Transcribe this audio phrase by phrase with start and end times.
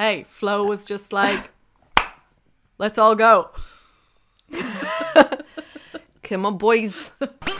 [0.00, 1.50] Hey, Flo was just like,
[2.78, 3.50] let's all go.
[6.22, 7.10] Come on, boys.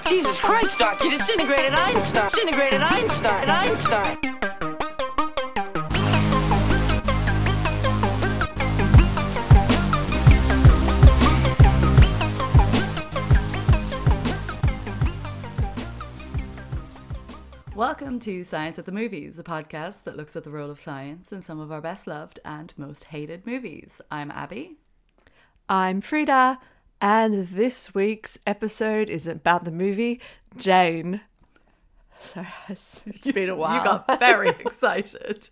[0.08, 2.30] Jesus Christ, Doc, you disintegrated Einstein.
[2.30, 3.50] Disintegrated Einstein.
[3.50, 4.39] Einstein.
[17.80, 21.32] Welcome to Science at the Movies, a podcast that looks at the role of science
[21.32, 24.02] in some of our best loved and most hated movies.
[24.10, 24.76] I'm Abby.
[25.66, 26.58] I'm Frida,
[27.00, 30.20] and this week's episode is about the movie
[30.58, 31.22] Jane.
[32.18, 33.00] Sorry, it's
[33.32, 33.78] been a while.
[33.78, 35.48] You got very excited.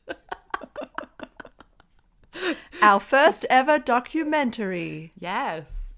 [2.82, 5.12] Our first ever documentary.
[5.18, 5.94] Yes.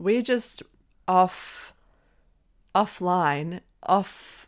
[0.00, 0.64] We're just
[1.06, 1.72] off
[2.74, 4.47] offline, off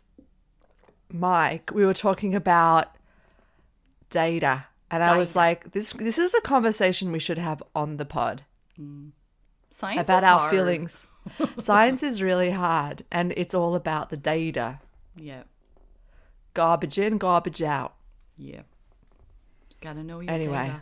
[1.13, 2.95] mic, we were talking about
[4.09, 4.65] data.
[4.89, 8.43] And I was like, this this is a conversation we should have on the pod
[8.79, 9.11] mm.
[9.69, 10.51] Science about our hard.
[10.51, 11.07] feelings.
[11.57, 14.79] Science is really hard and it's all about the data.
[15.15, 15.43] Yeah.
[16.53, 17.95] Garbage in, garbage out.
[18.37, 18.63] Yeah.
[19.79, 20.67] Gotta know your Anyway.
[20.67, 20.81] data.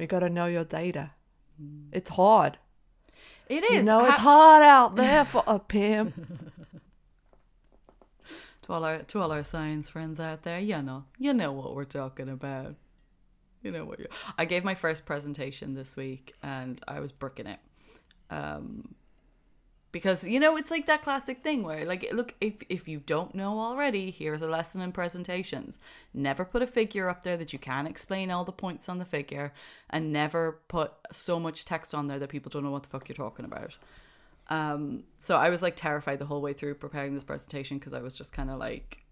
[0.00, 1.10] We got to know your data.
[1.62, 1.88] Mm.
[1.92, 2.56] It's hard.
[3.50, 3.70] It is.
[3.70, 6.14] You know, it's hard out there for a pimp.
[8.70, 11.74] to all our to all our science friends out there, you know, you know what
[11.74, 12.76] we're talking about.
[13.62, 14.06] You know what you
[14.38, 17.58] I gave my first presentation this week and I was bricking it.
[18.30, 18.94] Um
[19.92, 23.34] because you know it's like that classic thing where like look if if you don't
[23.34, 25.80] know already here's a lesson in presentations
[26.14, 29.04] never put a figure up there that you can't explain all the points on the
[29.04, 29.52] figure
[29.90, 33.08] and never put so much text on there that people don't know what the fuck
[33.08, 33.76] you're talking about
[34.50, 38.00] um, so I was like terrified the whole way through preparing this presentation because I
[38.00, 39.04] was just kind of like,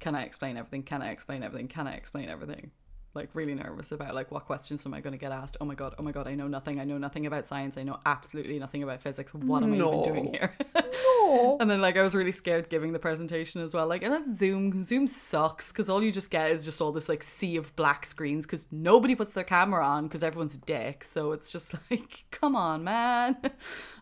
[0.00, 0.82] can I explain everything?
[0.82, 1.68] Can I explain everything?
[1.68, 2.72] Can I explain everything?
[3.14, 5.58] Like really nervous about like what questions am I going to get asked?
[5.60, 5.94] Oh my god!
[5.98, 6.26] Oh my god!
[6.26, 6.80] I know nothing.
[6.80, 7.76] I know nothing about science.
[7.76, 9.34] I know absolutely nothing about physics.
[9.34, 10.56] What am I even doing here?
[10.74, 11.58] no.
[11.60, 13.86] and then like I was really scared giving the presentation as well.
[13.86, 14.82] Like and that's Zoom.
[14.82, 18.06] Zoom sucks because all you just get is just all this like sea of black
[18.06, 21.04] screens because nobody puts their camera on because everyone's dick.
[21.04, 23.36] So it's just like, come on, man.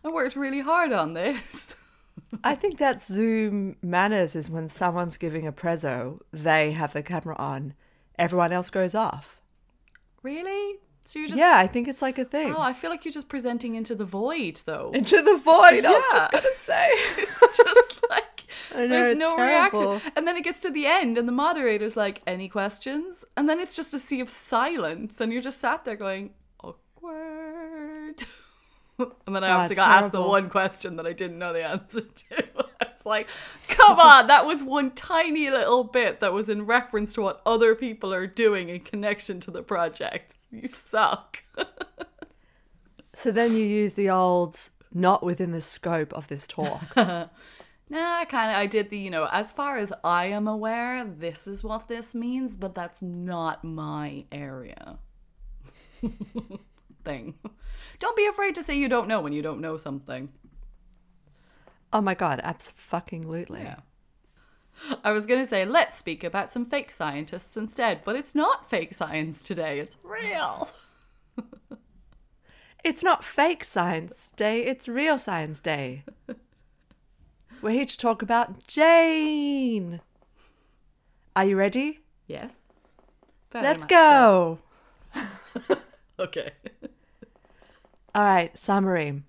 [0.05, 1.75] I worked really hard on this.
[2.43, 7.35] I think that Zoom manners is when someone's giving a prezzo, they have the camera
[7.37, 7.73] on,
[8.21, 9.41] everyone else goes off.
[10.23, 10.77] really?
[11.03, 12.53] So you're just yeah, I think it's like a thing.
[12.55, 14.91] Oh, I feel like you're just presenting into the void though.
[14.93, 16.19] Into the void, I was Yeah.
[16.19, 16.89] just to say.
[17.17, 18.45] It's just like
[18.75, 19.93] know, there's no terrible.
[19.93, 20.11] reaction.
[20.15, 23.25] And then it gets to the end and the moderator's like, any questions?
[23.35, 26.33] And then it's just a sea of silence and you're just sat there going,
[26.63, 28.23] awkward.
[28.99, 31.63] and then I God, obviously got asked the one question that I didn't know the
[31.65, 32.43] answer to.
[33.01, 33.29] I was like,
[33.67, 37.75] come on, that was one tiny little bit that was in reference to what other
[37.75, 40.35] people are doing in connection to the project.
[40.51, 41.43] You suck.
[43.13, 46.95] So then you use the old not within the scope of this talk.
[47.91, 51.03] Nah, I kind of I did the you know as far as I am aware,
[51.03, 54.97] this is what this means, but that's not my area.
[57.03, 57.33] Thing.
[57.99, 60.29] Don't be afraid to say you don't know when you don't know something.
[61.93, 63.61] Oh my god, absolutely.
[63.61, 63.77] Yeah.
[65.03, 68.93] I was gonna say let's speak about some fake scientists instead, but it's not fake
[68.93, 69.79] science today.
[69.79, 70.69] It's real.
[72.83, 76.03] It's not fake science day, it's real science day.
[77.61, 80.01] We're here to talk about Jane.
[81.35, 81.99] Are you ready?
[82.25, 82.53] Yes.
[83.51, 84.59] Very Let's go.
[85.13, 85.77] so.
[86.19, 86.51] Okay.
[88.13, 89.23] All right, summary.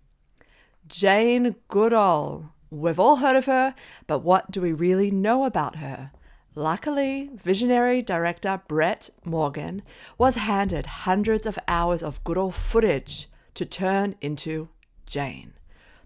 [0.86, 2.51] Jane Goodall.
[2.72, 3.74] We've all heard of her,
[4.06, 6.10] but what do we really know about her?
[6.54, 9.82] Luckily, visionary director Brett Morgen
[10.16, 14.70] was handed hundreds of hours of Goodall footage to turn into
[15.04, 15.52] Jane,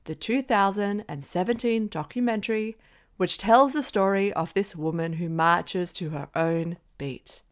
[0.07, 2.77] the 2017 documentary
[3.17, 7.43] which tells the story of this woman who marches to her own beat.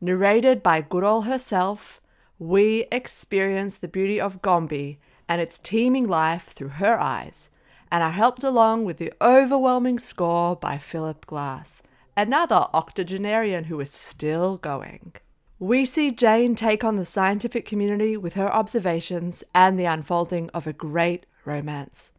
[0.00, 2.00] Narrated by Goodall herself,
[2.38, 4.98] we experience the beauty of Gombe
[5.28, 7.50] and its teeming life through her eyes,
[7.90, 11.82] and are helped along with the overwhelming score by Philip Glass,
[12.16, 15.12] another octogenarian who is still going.
[15.58, 20.66] We see Jane take on the scientific community with her observations and the unfolding of
[20.66, 22.12] a great romance.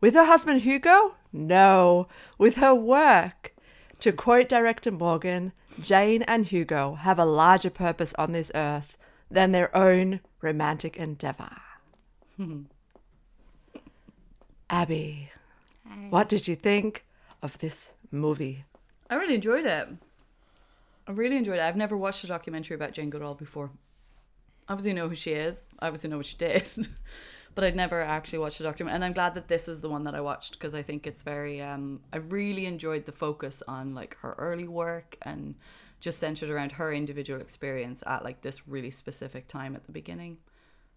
[0.00, 1.14] With her husband Hugo?
[1.32, 3.54] No, with her work.
[4.00, 8.98] To quote director Morgen, Jane and Hugo have a larger purpose on this earth
[9.30, 11.56] than their own romantic endeavor.
[14.70, 15.30] Abby,
[16.10, 17.04] what did you think
[17.42, 18.64] of this movie?
[19.10, 19.88] I really enjoyed it.
[21.06, 21.62] I really enjoyed it.
[21.62, 23.70] I've never watched a documentary about Jane Goodall before.
[24.68, 25.66] Obviously, know who she is.
[25.80, 26.66] Obviously, know what she did,
[27.54, 28.96] but I'd never actually watched a documentary.
[28.96, 31.22] And I'm glad that this is the one that I watched because I think it's
[31.22, 31.60] very.
[31.60, 35.56] Um, I really enjoyed the focus on like her early work and
[36.00, 40.38] just centered around her individual experience at like this really specific time at the beginning.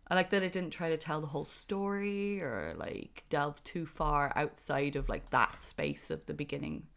[0.10, 3.86] I like that it didn't try to tell the whole story or like delve too
[3.86, 6.88] far outside of like that space of the beginning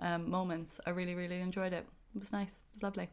[0.00, 0.80] um, moments.
[0.86, 1.86] I really, really enjoyed it.
[2.14, 2.56] It was nice.
[2.56, 3.10] It was lovely.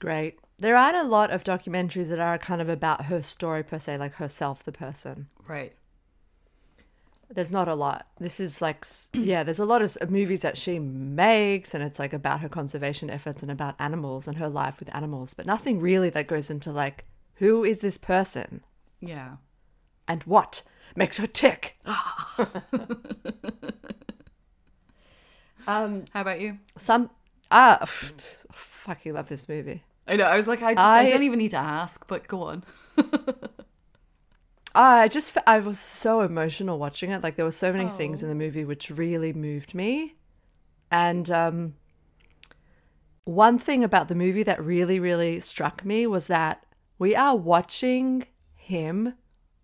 [0.00, 0.38] Great.
[0.58, 3.98] There aren't a lot of documentaries that are kind of about her story per se,
[3.98, 5.28] like herself, the person.
[5.46, 5.74] Right.
[7.32, 8.08] There's not a lot.
[8.18, 12.14] This is like, yeah, there's a lot of movies that she makes, and it's like
[12.14, 16.10] about her conservation efforts and about animals and her life with animals, but nothing really
[16.10, 17.04] that goes into like,
[17.40, 18.62] who is this person
[19.00, 19.36] Yeah.
[20.08, 20.62] and what
[20.96, 21.78] makes her tick?
[25.66, 26.58] um, How about you?
[26.76, 27.10] some,
[27.50, 29.82] ah, fucking love this movie.
[30.06, 30.24] I know.
[30.24, 32.64] I was like, I just, I, I- don't even need to ask, but go on.
[34.74, 37.22] I just f- I was so emotional watching it.
[37.24, 40.14] Like there were so many things in the movie which really moved me.
[40.92, 41.74] And um
[43.24, 46.64] one thing about the movie that really really struck me was that
[47.00, 48.24] we are watching
[48.54, 49.14] him,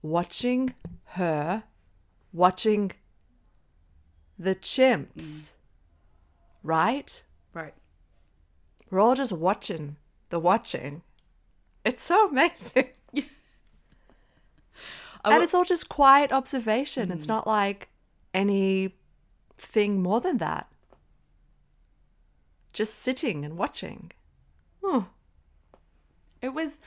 [0.00, 0.74] watching
[1.04, 1.64] her,
[2.32, 2.92] watching
[4.38, 5.14] the chimps.
[5.16, 5.52] Mm.
[6.62, 7.24] Right?
[7.52, 7.74] Right.
[8.90, 9.96] We're all just watching
[10.30, 11.02] the watching.
[11.84, 12.88] It's so amazing.
[15.24, 17.10] And it's all just quiet observation.
[17.10, 17.30] It's mm.
[17.30, 17.88] not like
[18.32, 20.68] anything more than that.
[22.72, 24.12] Just sitting and watching.
[24.84, 25.08] Oh,
[26.40, 26.78] It was,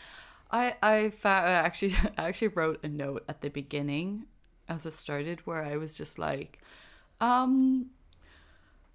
[0.51, 4.25] I I found actually I actually wrote a note at the beginning
[4.67, 6.59] as it started where I was just like,
[7.19, 7.87] um,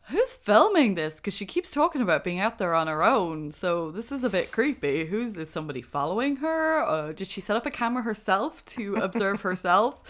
[0.09, 1.17] who's filming this?
[1.17, 4.31] Because she keeps talking about being out there on her own, so this is a
[4.31, 5.07] bit creepy.
[5.07, 6.83] Who's is somebody following her?
[6.83, 10.01] Or did she set up a camera herself to observe herself?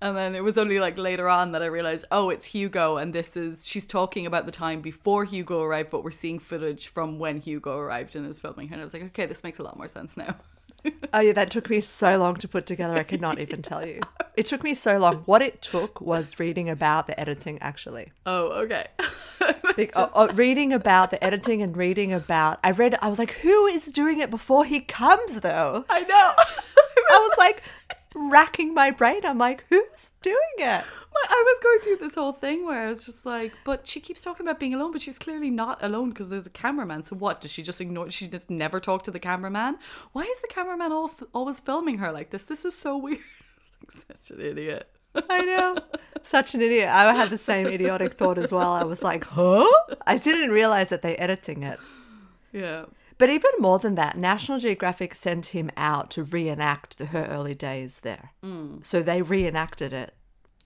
[0.00, 3.14] And then it was only like later on that I realized, oh, it's Hugo, and
[3.14, 7.18] this is she's talking about the time before Hugo arrived, but we're seeing footage from
[7.18, 8.74] when Hugo arrived and is filming her.
[8.74, 10.36] And I was like, okay, this makes a lot more sense now.
[11.12, 12.94] oh yeah, that took me so long to put together.
[12.94, 14.00] I could not even tell you.
[14.36, 15.22] It took me so long.
[15.26, 18.12] What it took was reading about the editing, actually.
[18.26, 18.86] Oh, okay.
[19.96, 22.60] Oh, oh, reading about the editing and reading about.
[22.62, 22.94] I read.
[23.02, 25.40] I was like, who is doing it before he comes?
[25.40, 26.32] Though I know.
[27.10, 27.62] I was like
[28.14, 29.22] racking my brain.
[29.24, 30.84] I'm like, who's doing it?
[31.28, 34.22] I was going through this whole thing where I was just like, but she keeps
[34.22, 37.02] talking about being alone, but she's clearly not alone because there's a cameraman.
[37.02, 37.40] So what?
[37.40, 38.10] Does she just ignore?
[38.10, 39.78] She just never talk to the cameraman?
[40.12, 42.44] Why is the cameraman all, always filming her like this?
[42.46, 43.18] This is so weird.
[43.80, 44.88] like such an idiot.
[45.30, 45.76] I know.
[46.24, 46.88] Such an idiot.
[46.88, 48.72] I had the same idiotic thought as well.
[48.72, 49.70] I was like, huh?
[50.06, 51.78] I didn't realize that they're editing it.
[52.50, 52.86] Yeah.
[53.18, 57.54] But even more than that, National Geographic sent him out to reenact the- her early
[57.54, 58.32] days there.
[58.42, 58.82] Mm.
[58.84, 60.14] So they reenacted it,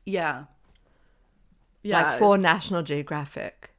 [0.08, 0.44] Yeah.
[1.82, 2.02] Yeah.
[2.02, 3.70] like for it's- National Geographic.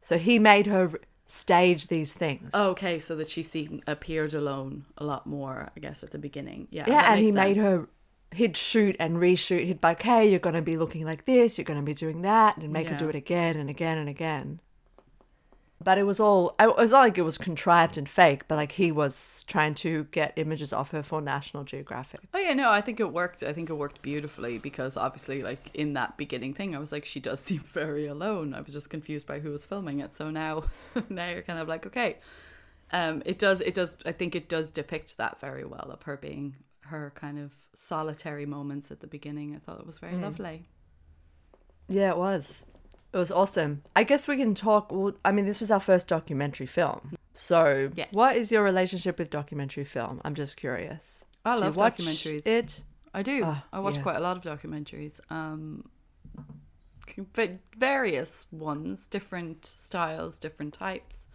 [0.00, 0.90] So he made her
[1.26, 2.50] stage these things.
[2.54, 6.18] Oh, okay, so that she seemed appeared alone a lot more, I guess, at the
[6.18, 6.68] beginning.
[6.70, 6.84] Yeah.
[6.88, 7.88] yeah, and he makes made her.
[8.32, 9.64] He'd shoot and reshoot.
[9.64, 11.56] He'd be like, "Hey, you're going to be looking like this.
[11.56, 14.08] You're going to be doing that," and make her do it again and again and
[14.08, 14.60] again.
[15.82, 16.56] But it was all.
[16.58, 20.04] It was not like it was contrived and fake, but like he was trying to
[20.10, 22.20] get images of her for National Geographic.
[22.34, 23.44] Oh yeah, no, I think it worked.
[23.44, 27.04] I think it worked beautifully because obviously, like in that beginning thing, I was like,
[27.04, 28.54] she does seem very alone.
[28.54, 30.14] I was just confused by who was filming it.
[30.14, 30.64] So now,
[31.08, 32.16] now you're kind of like, okay,
[32.90, 33.98] um, it does, it does.
[34.04, 36.56] I think it does depict that very well of her being
[36.86, 39.54] her kind of solitary moments at the beginning.
[39.54, 40.66] I thought it was very lovely.
[41.88, 42.66] Yeah, it was.
[43.18, 43.82] It was awesome.
[43.96, 44.92] I guess we can talk.
[44.92, 47.16] Well, I mean, this was our first documentary film.
[47.34, 48.06] So, Yes.
[48.12, 50.20] what is your relationship with documentary film?
[50.24, 51.24] I'm just curious.
[51.44, 52.46] I Do love documentaries.
[52.46, 52.84] It.
[53.12, 53.42] I do.
[53.44, 54.02] Ah, I watch yeah.
[54.02, 55.18] quite a lot of documentaries.
[55.32, 55.88] Um,
[57.34, 61.26] va- various ones, different styles, different types.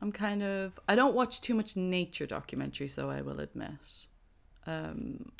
[0.00, 0.80] I'm kind of.
[0.88, 3.10] I don't watch too much nature documentaries, though.
[3.10, 4.08] I will admit.
[4.66, 5.30] Um,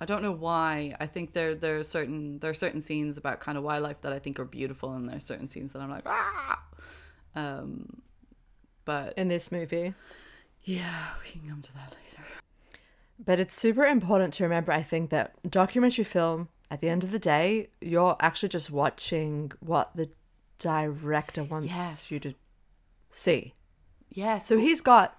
[0.00, 0.94] I don't know why.
[0.98, 4.12] I think there there are certain there are certain scenes about kind of wildlife that
[4.12, 6.62] I think are beautiful, and there are certain scenes that I'm like ah.
[7.36, 8.02] Um,
[8.84, 9.94] but in this movie.
[10.64, 12.26] yeah, we can come to that later.
[13.24, 17.10] But it's super important to remember, I think, that documentary film, at the end of
[17.12, 20.08] the day, you're actually just watching what the
[20.58, 22.10] director wants Yes.
[22.10, 22.34] you to
[23.10, 23.54] see.
[24.08, 25.16] Yeah, So he's got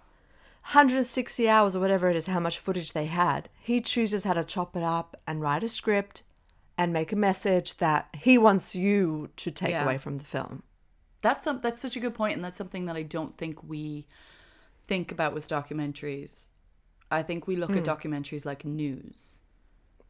[0.63, 3.49] 160 hours or whatever it is, how much footage they had.
[3.59, 6.23] He chooses how to chop it up and write a script
[6.77, 9.83] and make a message that he wants you to take Yeah.
[9.83, 10.63] away from the film.
[11.21, 14.07] That's some, that's such a good point, and that's something that I don't think we
[14.87, 16.49] think about with documentaries.
[17.11, 17.79] I think we look Hmm.
[17.79, 19.40] at documentaries like news.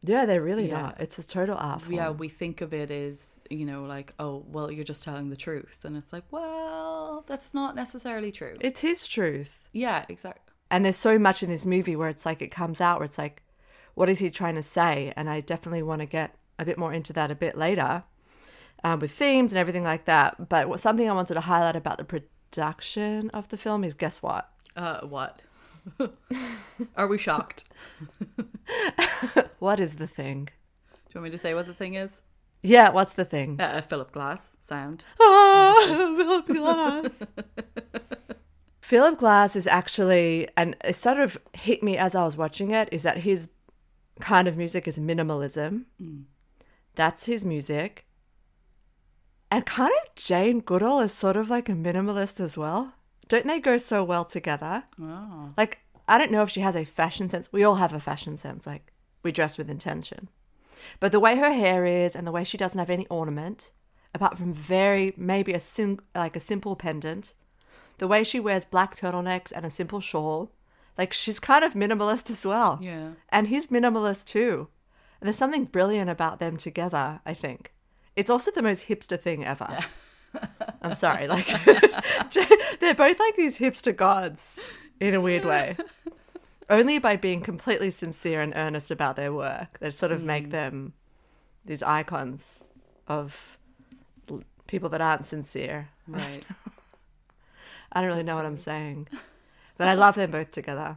[0.02, 0.86] Yeah, they really Yeah.
[0.86, 0.94] are.
[0.98, 1.94] It's a total art form.
[1.94, 5.36] Yeah, we think of it as, you know, like, oh, well, you're just telling the
[5.36, 5.84] truth.
[5.84, 8.56] And it's like, well, that's not necessarily true.
[8.60, 9.68] It's his truth.
[9.72, 10.42] yeah, exactly.
[10.70, 13.18] And there's so much in this movie where it's like it comes out where it's
[13.18, 13.42] like,
[13.94, 15.12] what is he trying to say?
[15.16, 18.04] And I definitely want to get a bit more into that a bit later
[18.82, 20.48] um, with themes and everything like that.
[20.48, 24.22] But what, something I wanted to highlight about the production of the film is guess
[24.22, 24.50] what?
[24.74, 25.42] Uh, what?
[26.96, 27.64] Are we shocked?
[29.58, 30.46] What is the thing?
[30.46, 32.20] Do you want me to say what the thing is?
[32.62, 33.60] Yeah, what's the thing?
[33.60, 35.04] Uh, Philip Glass sound.
[35.20, 35.84] Ah,
[36.16, 37.32] Philip Glass.
[38.80, 42.88] Philip Glass is actually, and it sort of hit me as I was watching it,
[42.92, 43.48] is that his
[44.20, 45.84] kind of music is minimalism.
[46.94, 48.06] That's his music.
[49.50, 52.94] And kind of Jane Goodall is sort of like a minimalist as well.
[53.28, 54.84] Don't they go so well together?
[55.00, 55.52] Oh.
[55.56, 57.52] Like, I don't know if she has a fashion sense.
[57.52, 58.66] We all have a fashion sense.
[58.66, 60.28] Like, we dress with intention.
[61.00, 63.72] But the way her hair is and the way she doesn't have any ornament,
[64.14, 67.34] apart from very, maybe a sim- like a simple pendant,
[67.98, 70.50] the way she wears black turtlenecks and a simple shawl,
[70.98, 72.78] like she's kind of minimalist as well.
[72.82, 73.10] Yeah.
[73.28, 74.68] And he's minimalist too.
[75.20, 77.72] And there's something brilliant about them together, I think.
[78.16, 79.78] It's also the most hipster thing ever.
[80.82, 81.26] I'm sorry.
[81.26, 81.46] Like,
[82.80, 84.60] they're both like these hipster gods
[85.00, 85.76] in a weird way.
[86.70, 90.52] Only by being completely sincere and earnest about their work, they sort of make mm.
[90.52, 90.92] them
[91.64, 92.64] these icons
[93.06, 93.58] of
[94.30, 95.90] l- people that aren't sincere.
[96.06, 96.44] Right.
[97.92, 99.08] I don't really know what I'm saying,
[99.76, 100.96] but I love them both together.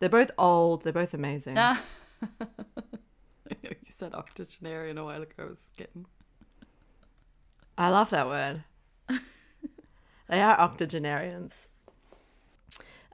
[0.00, 0.82] They're both old.
[0.82, 1.56] They're both amazing.
[3.90, 5.32] You said octogenarian a while ago.
[5.38, 6.06] I was getting.
[7.80, 8.64] I love that word.
[10.28, 11.70] they are octogenarians.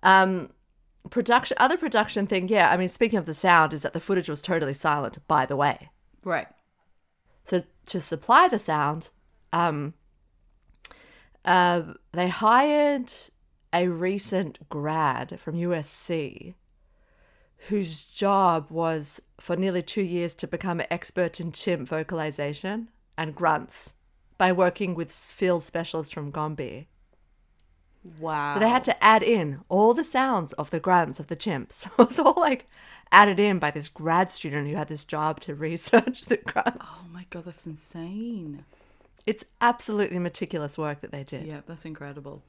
[0.03, 0.51] Um,
[1.09, 2.69] production, other production thing, yeah.
[2.73, 5.19] I mean, speaking of the sound, is that the footage was totally silent.
[5.29, 5.91] By the way,
[6.25, 6.49] Right.
[7.45, 9.11] so to supply the sound,
[9.53, 9.95] um,
[11.45, 13.13] uh, they hired
[13.73, 16.55] a recent grad from USC
[17.69, 23.33] whose job was for nearly two years to become an expert in chimp vocalization and
[23.33, 23.95] grunts
[24.39, 26.87] by working with field specialists from Gombe.
[28.21, 28.55] Wow.
[28.55, 31.87] So they had to add in all the sounds of the grunts of the chimps.
[31.99, 32.67] It was all like
[33.11, 36.79] added in by this grad student who had this job to research the grunts.
[36.81, 38.65] Oh my god, that's insane.
[39.27, 41.47] It's absolutely meticulous work that they did.
[41.47, 42.43] Yeah, that's incredible.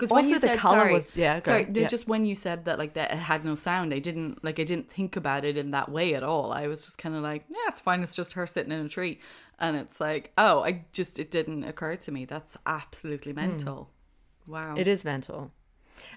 [0.00, 1.88] Because when you the said colour sorry, was- yeah, sorry, no, yeah.
[1.88, 4.64] just when you said that like that it had no sound, I didn't like I
[4.64, 6.52] didn't think about it in that way at all.
[6.52, 8.02] I was just kind of like, yeah, it's fine.
[8.02, 9.20] It's just her sitting in a tree,
[9.58, 12.24] and it's like, oh, I just it didn't occur to me.
[12.24, 13.40] That's absolutely hmm.
[13.40, 13.90] mental.
[14.46, 14.74] Wow.
[14.76, 15.52] It is mental.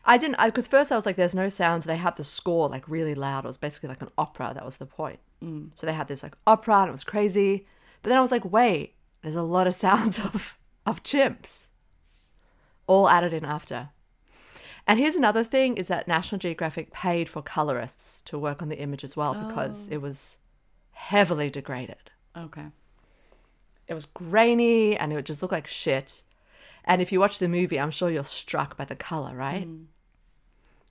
[0.05, 2.87] I didn't because first I was like, "There's no sounds." They had the score like
[2.87, 3.43] really loud.
[3.43, 4.53] It was basically like an opera.
[4.53, 5.19] That was the point.
[5.43, 5.71] Mm.
[5.75, 7.67] So they had this like opera, and it was crazy.
[8.01, 11.67] But then I was like, "Wait, there's a lot of sounds of of chimps,
[12.87, 13.89] all added in after."
[14.85, 18.79] And here's another thing: is that National Geographic paid for colorists to work on the
[18.79, 19.93] image as well because oh.
[19.93, 20.37] it was
[20.91, 22.11] heavily degraded.
[22.37, 22.67] Okay.
[23.87, 26.23] It was grainy and it would just look like shit.
[26.85, 29.63] And if you watch the movie, I'm sure you're struck by the color, right?
[29.63, 29.83] Hmm.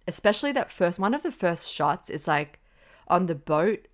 [0.07, 2.61] Especially that first one of the first shots is like
[3.09, 3.87] on the boat,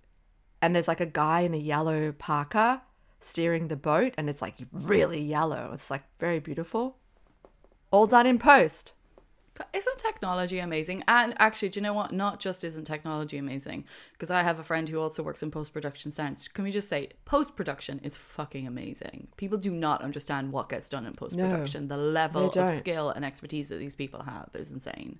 [0.61, 2.81] and there's like a guy in a yellow parka
[3.19, 5.71] steering the boat, and it's like really yellow.
[5.73, 6.97] It's like very beautiful.
[7.91, 8.93] All done in post.
[9.73, 11.03] Isn't technology amazing?
[11.07, 12.13] And actually, do you know what?
[12.13, 15.73] Not just isn't technology amazing, because I have a friend who also works in post
[15.73, 16.47] production sounds.
[16.47, 19.27] Can we just say post production is fucking amazing?
[19.35, 21.89] People do not understand what gets done in post production.
[21.89, 25.19] the level of skill and expertise that these people have is insane.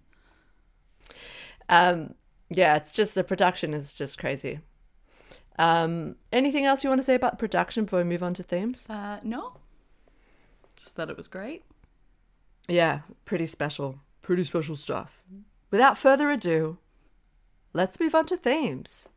[1.68, 2.14] Um,
[2.50, 4.60] yeah, it's just the production is just crazy.
[5.58, 8.88] Um, anything else you want to say about production before we move on to themes?
[8.90, 9.58] Uh, no,
[10.78, 11.64] just that it was great.
[12.70, 14.00] Yeah, pretty special.
[14.22, 15.26] Pretty special stuff.
[15.72, 16.78] Without further ado,
[17.74, 19.10] let's move on to themes.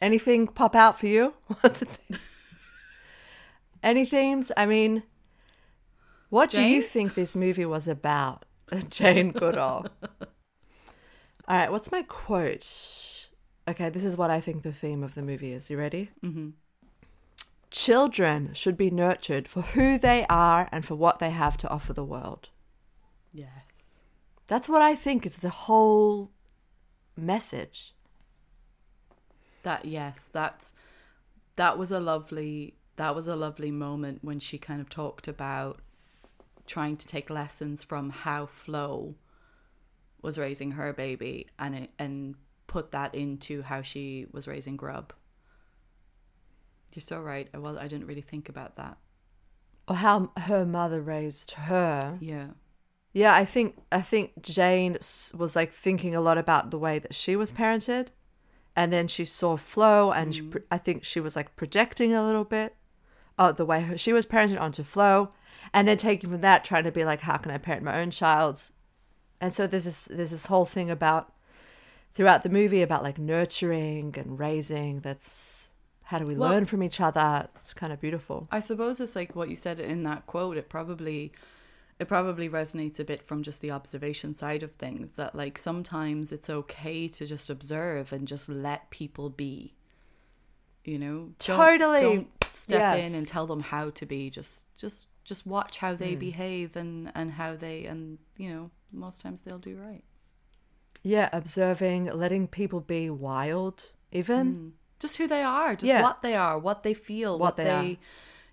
[0.00, 1.34] Anything pop out for you?
[1.60, 2.18] What's a theme?
[3.82, 4.52] Any themes?
[4.56, 5.02] I mean,
[6.28, 8.44] what do you think this movie was about?
[8.88, 9.86] Jane Goodall.
[11.48, 13.28] All right, what's my quote?
[13.68, 15.68] Okay, this is what I think the theme of the movie is.
[15.68, 16.10] You ready?
[16.24, 16.50] Mm-hmm.
[17.72, 21.94] Children should be nurtured for who they are and for what they have to offer
[21.94, 22.50] the world.
[23.32, 23.98] Yes.
[24.46, 26.30] That's what I think is the whole
[27.16, 27.94] message.
[29.62, 30.74] That yes, that's
[31.56, 35.80] that was a lovely that was a lovely moment when she kind of talked about
[36.66, 39.14] trying to take lessons from how Flo
[40.20, 42.34] was raising her baby and and
[42.66, 45.14] put that into how she was raising Grub.
[46.94, 47.48] You're so right.
[47.54, 48.96] I was I didn't really think about that.
[49.88, 52.18] Or how her mother raised her.
[52.20, 52.48] Yeah.
[53.12, 54.96] Yeah, I think I think Jane
[55.34, 58.08] was like thinking a lot about the way that she was parented,
[58.74, 62.44] and then she saw Flo, and she, I think she was like projecting a little
[62.44, 62.74] bit,
[63.38, 65.32] uh, the way her, she was parented onto Flo,
[65.74, 68.10] and then taking from that, trying to be like, how can I parent my own
[68.10, 68.60] child?
[69.42, 71.34] And so there's this there's this whole thing about
[72.14, 75.00] throughout the movie about like nurturing and raising.
[75.00, 75.61] That's
[76.12, 77.48] how do we Well- learn from each other?
[77.54, 78.46] It's kind of beautiful.
[78.50, 80.58] I suppose it's like what you said in that quote.
[80.58, 81.32] It probably
[81.98, 86.30] it probably resonates a bit from just the observation side of things that like sometimes
[86.30, 89.74] it's okay to just observe and just let people be.
[90.84, 92.00] You know, Don't- Totally.
[92.00, 94.28] Don't step in and tell them how to be.
[94.28, 96.20] Just just just watch how they hmm.
[96.20, 100.04] behave and and how they and you know most times they'll do right.
[101.02, 104.54] Yeah, observing, letting people be wild, even.
[104.54, 104.68] Hmm.
[105.02, 106.02] Just who they are, just Yeah.
[106.02, 107.70] what they are, what they feel, what, What they, they.
[107.70, 107.98] Mm.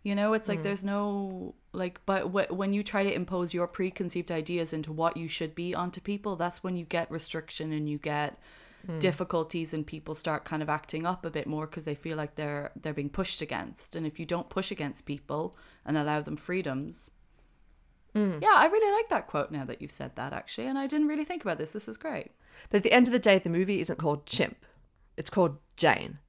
[0.04, 3.68] you know, it's like there's no like, but wh- when you try to impose your
[3.68, 7.88] preconceived ideas into what you should be onto people, that's when you get restriction and
[7.90, 8.38] you get
[8.88, 8.98] Mm.
[9.02, 12.36] difficulties and people start kind of acting up a bit more because they feel like
[12.36, 13.94] they're they're being pushed against.
[13.96, 17.12] And if you don't push against people and allow them freedoms.
[18.16, 18.42] Mm.
[18.42, 21.08] Yeah, I really like that quote now that you've said that actually, and I didn't
[21.10, 21.74] really think about this.
[21.74, 22.32] This is great.
[22.70, 24.66] But at the end of the day, the movie isn't called Chimp.
[25.18, 26.20] It's called Jane.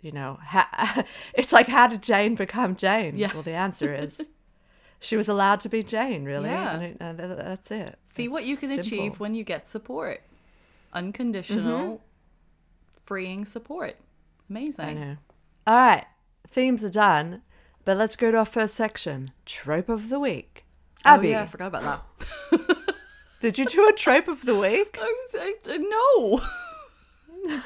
[0.00, 3.16] You know, ha- it's like, how did Jane become Jane?
[3.16, 3.32] Yeah.
[3.32, 4.28] Well, the answer is
[5.00, 6.48] she was allowed to be Jane, really.
[6.50, 6.78] Yeah.
[6.80, 7.98] It- th- that's it.
[8.04, 10.20] See what you can achieve when you get support.
[10.92, 13.04] Unconditional, Mm-hmm.
[13.04, 13.96] freeing support.
[14.48, 14.84] Amazing.
[14.84, 15.16] I know.
[15.66, 16.06] All right,
[16.48, 17.42] themes are done,
[17.84, 20.64] but let's go to our first section trope of the week.
[21.04, 22.04] Abby, Oh, yeah, I forgot about
[22.50, 22.86] that.
[23.40, 24.96] did you do a trope of the week?
[25.02, 27.60] I was, I, I- no.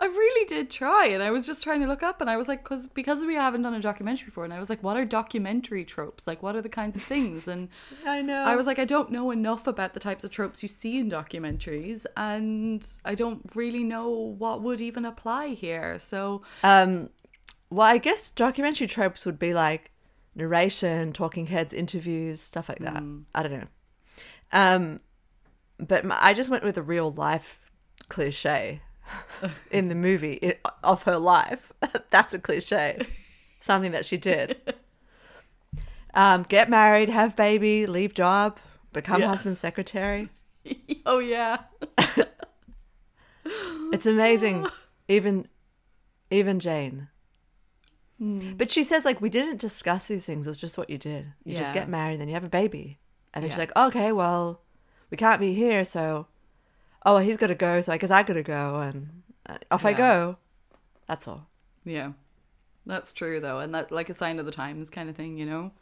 [0.00, 2.48] I really did try, and I was just trying to look up, and I was
[2.48, 5.04] like, because because we haven't done a documentary before, and I was like, what are
[5.04, 6.26] documentary tropes?
[6.26, 7.46] Like, what are the kinds of things?
[7.46, 7.68] And
[8.06, 8.44] I know.
[8.44, 11.10] I was like, I don't know enough about the types of tropes you see in
[11.10, 15.98] documentaries, and I don't really know what would even apply here.
[15.98, 17.10] So Um,
[17.68, 19.92] well, I guess documentary tropes would be like
[20.34, 23.02] narration, talking heads, interviews, stuff like that.
[23.34, 23.66] I don't know.
[24.52, 25.00] Um,
[25.78, 27.70] but my, I just went with a real life
[28.08, 28.80] cliche
[29.70, 31.72] in the movie of her life.
[32.10, 32.98] That's a cliche,
[33.60, 34.74] something that she did.
[36.14, 38.58] Um, get married, have baby, leave job,
[38.92, 39.28] become Yeah.
[39.28, 40.28] husband secretary.
[41.06, 41.58] oh yeah.
[43.92, 44.66] It's amazing.
[45.08, 45.48] even
[46.30, 47.08] even Jane.
[48.18, 50.46] But she says like we didn't discuss these things.
[50.46, 51.32] It was just what you did.
[51.44, 52.98] You just get married, then you have a baby,
[53.32, 54.60] and then she's like, okay, well,
[55.10, 56.26] we can't be here, so
[57.04, 59.58] oh, well, he's got to go, so I guess I got to go, and uh,
[59.70, 60.36] off I go.
[61.06, 61.48] That's all.
[61.84, 62.12] Yeah.
[62.86, 65.46] That's true though, and that like a sign of the times kind of thing, you
[65.46, 65.72] know?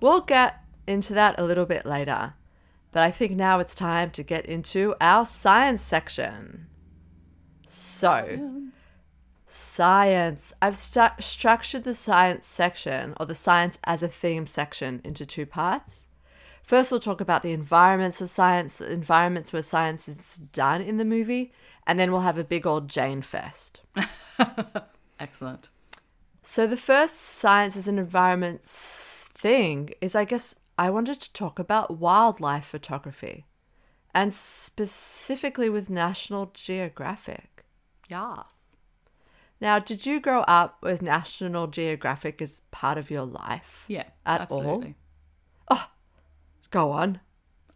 [0.00, 2.34] We'll get into that a little bit later,
[2.92, 6.66] but I think now it's time to get into our science section.
[7.66, 8.60] So.
[9.46, 10.52] Science.
[10.62, 15.46] I've stu- structured the science section or the science as a theme section into two
[15.46, 16.06] parts.
[16.70, 21.04] First, we'll talk about the environments of science, environments where science is done in the
[21.04, 21.52] movie,
[21.84, 23.80] and then we'll have a big old Jane fest.
[25.18, 25.68] Excellent.
[26.42, 31.98] So, the first sciences and environments thing is, I guess, I wanted to talk about
[31.98, 33.46] wildlife photography,
[34.14, 37.64] and specifically with National Geographic.
[38.08, 38.76] Yes.
[39.60, 43.86] Now, did you grow up with National Geographic as part of your life?
[43.88, 44.04] Yeah.
[44.24, 44.94] At absolutely.
[46.70, 47.20] Go on.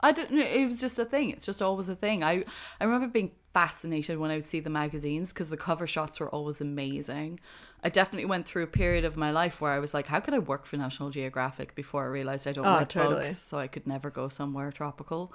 [0.01, 0.45] I don't know.
[0.45, 1.31] It was just a thing.
[1.31, 2.23] It's just always a thing.
[2.23, 2.45] I
[2.81, 6.29] I remember being fascinated when I would see the magazines because the cover shots were
[6.29, 7.41] always amazing.
[7.83, 10.35] I definitely went through a period of my life where I was like, how could
[10.35, 13.15] I work for National Geographic before I realized I don't Oh, like totally.
[13.23, 15.33] bugs, so I could never go somewhere tropical.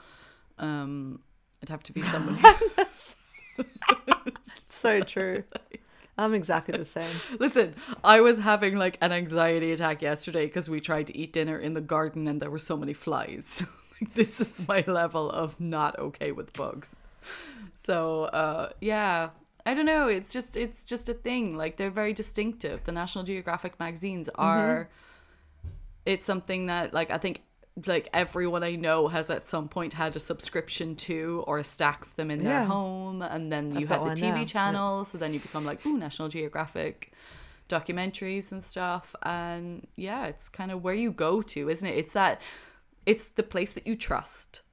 [0.58, 1.22] Um,
[1.62, 2.38] it'd have to be someone.
[4.70, 5.44] So true.
[6.20, 7.10] I'm exactly the same.
[7.40, 11.58] Listen, I was having like an anxiety attack yesterday because we tried to eat dinner
[11.58, 13.64] in the garden and there were so many flies.
[14.02, 16.98] like, this is my level of not okay with bugs.
[17.76, 19.30] So, uh, yeah,
[19.66, 20.08] I don't know.
[20.08, 21.56] It's just it's just a thing.
[21.56, 22.84] Like they're very distinctive.
[22.84, 24.90] The National Geographic magazines are.
[26.06, 27.44] It's something that like I think
[27.86, 32.06] like everyone I know has at some point had a subscription to or a stack
[32.06, 32.66] of them in their Yeah.
[32.66, 34.46] home, and then you got had the TV now.
[34.46, 35.06] channel.
[35.06, 37.14] So then you become like, ooh, National Geographic.
[37.70, 39.16] documentaries and stuff.
[39.22, 41.96] And yeah, it's kind of where you go to, isn't it?
[41.96, 42.42] It's that,
[43.06, 44.64] it's the place that you trust.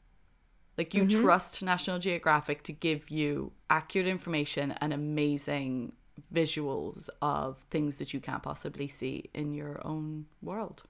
[0.78, 1.20] Like you mm-hmm.
[1.20, 5.92] trust National Geographic to give you accurate information and amazing
[6.32, 10.82] visuals of things that you can't possibly see in your own world.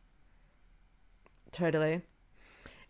[1.57, 2.03] Totally.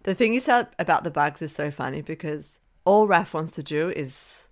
[0.02, 3.62] The thing you said about the bugs is so funny because all Raph wants to
[3.62, 4.48] do is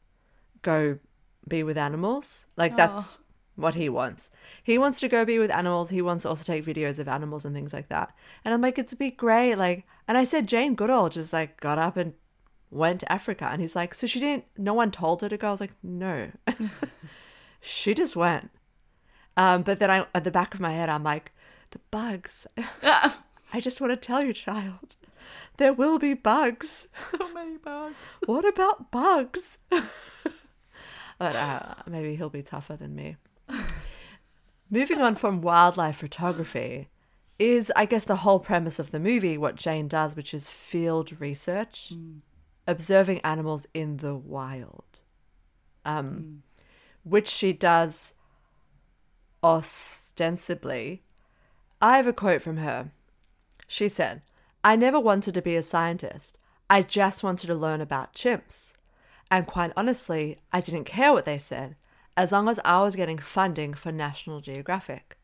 [0.62, 1.00] go
[1.48, 2.46] be with animals.
[2.56, 3.18] Like that's
[3.56, 4.30] what he wants.
[4.62, 5.90] He wants to go be with animals.
[5.90, 8.14] He wants to also take videos of animals and things like that.
[8.44, 9.56] And I'm like, it'd be great.
[9.56, 12.14] Like, and I said Jane Goodall just like got up and
[12.70, 14.44] went to Africa, and he's like, so she didn't.
[14.56, 15.48] No one told her to go.
[15.48, 16.30] I was like, no,
[17.60, 18.50] she just went.
[19.36, 21.32] Um, but then I, at the back of my head, I'm like,
[21.70, 22.46] the bugs.
[23.54, 24.96] I just want to tell you, child,
[25.58, 26.88] there will be bugs.
[27.12, 27.94] so many bugs.
[28.26, 29.58] What about bugs?
[29.70, 33.16] but uh, maybe he'll be tougher than me.
[34.68, 36.88] Moving on from wildlife photography
[37.38, 41.20] is, I guess, the whole premise of the movie, what Jane does, which is field
[41.20, 41.92] research,
[42.66, 44.98] observing animals in the wild,
[45.84, 46.42] um,
[47.04, 48.14] which she does
[49.44, 51.04] ostensibly.
[51.80, 52.90] I have a quote from her.
[53.66, 54.22] She said,
[54.62, 56.38] I never wanted to be a scientist.
[56.70, 58.74] I just wanted to learn about chimps.
[59.30, 61.76] And quite honestly, I didn't care what they said,
[62.16, 65.16] as long as I was getting funding for National Geographic.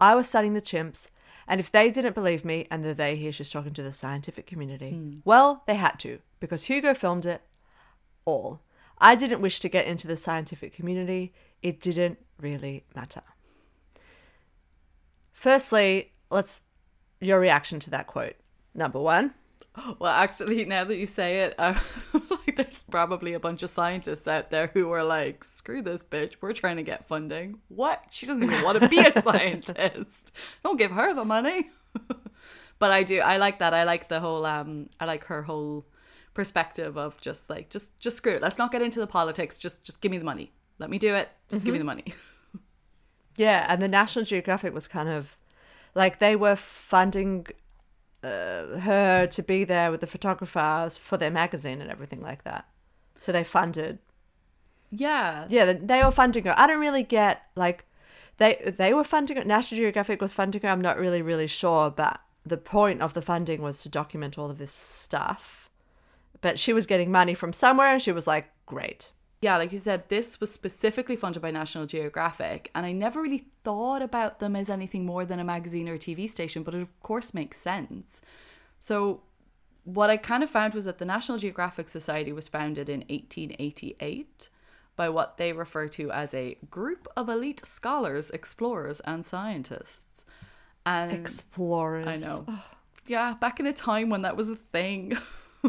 [0.00, 1.10] I was studying the chimps,
[1.48, 4.46] and if they didn't believe me, and the they here, she's talking to the scientific
[4.46, 5.18] community, hmm.
[5.24, 7.42] well, they had to, because Hugo filmed it
[8.24, 8.60] all.
[8.98, 13.22] I didn't wish to get into the scientific community, it didn't really matter.
[15.32, 16.62] Firstly, let's
[17.24, 18.36] your reaction to that quote.
[18.74, 19.34] Number one,
[19.98, 21.76] Well, actually, now that you say it, I'm
[22.30, 26.34] like, there's probably a bunch of scientists out there who are like, "Screw this bitch,
[26.40, 28.04] we're trying to get funding." What?
[28.10, 30.32] She doesn't even want to be a scientist.
[30.62, 31.70] Don't give her the money.
[32.78, 33.20] but I do.
[33.20, 33.74] I like that.
[33.74, 34.46] I like the whole.
[34.46, 35.86] Um, I like her whole
[36.34, 38.42] perspective of just like, just, just screw it.
[38.42, 39.56] Let's not get into the politics.
[39.56, 40.52] Just, just give me the money.
[40.80, 41.28] Let me do it.
[41.48, 42.12] Just give me the money.
[43.36, 45.36] Yeah, and the National Geographic was kind of
[45.94, 47.46] like they were funding
[48.22, 52.66] uh, her to be there with the photographers for their magazine and everything like that.
[53.18, 53.98] So they funded.
[54.90, 55.46] yeah.
[55.48, 56.54] Yeah, they- were funding her.
[56.56, 57.84] I don't really get like
[58.38, 59.44] they they were funding her.
[59.44, 60.68] National Geographic was funding her.
[60.68, 64.50] I'm not really really sure, but the point of the funding was to document all
[64.50, 65.70] of this stuff.
[66.40, 69.12] But she was getting money from somewhere, and she was like, "Great."
[69.44, 73.44] Yeah, like you said, this was specifically funded by National Geographic, and I never really
[73.62, 76.80] thought about them as anything more than a magazine or a TV station, but it
[76.80, 78.22] of course makes sense.
[78.78, 79.20] So,
[79.84, 84.48] what I kind of found was that the National Geographic Society was founded in 1888
[84.96, 90.24] by what they refer to as a group of elite scholars, explorers, and scientists.
[90.86, 92.06] And Explorers.
[92.06, 92.46] I know.
[93.06, 95.18] Yeah, back in a time when that was a thing.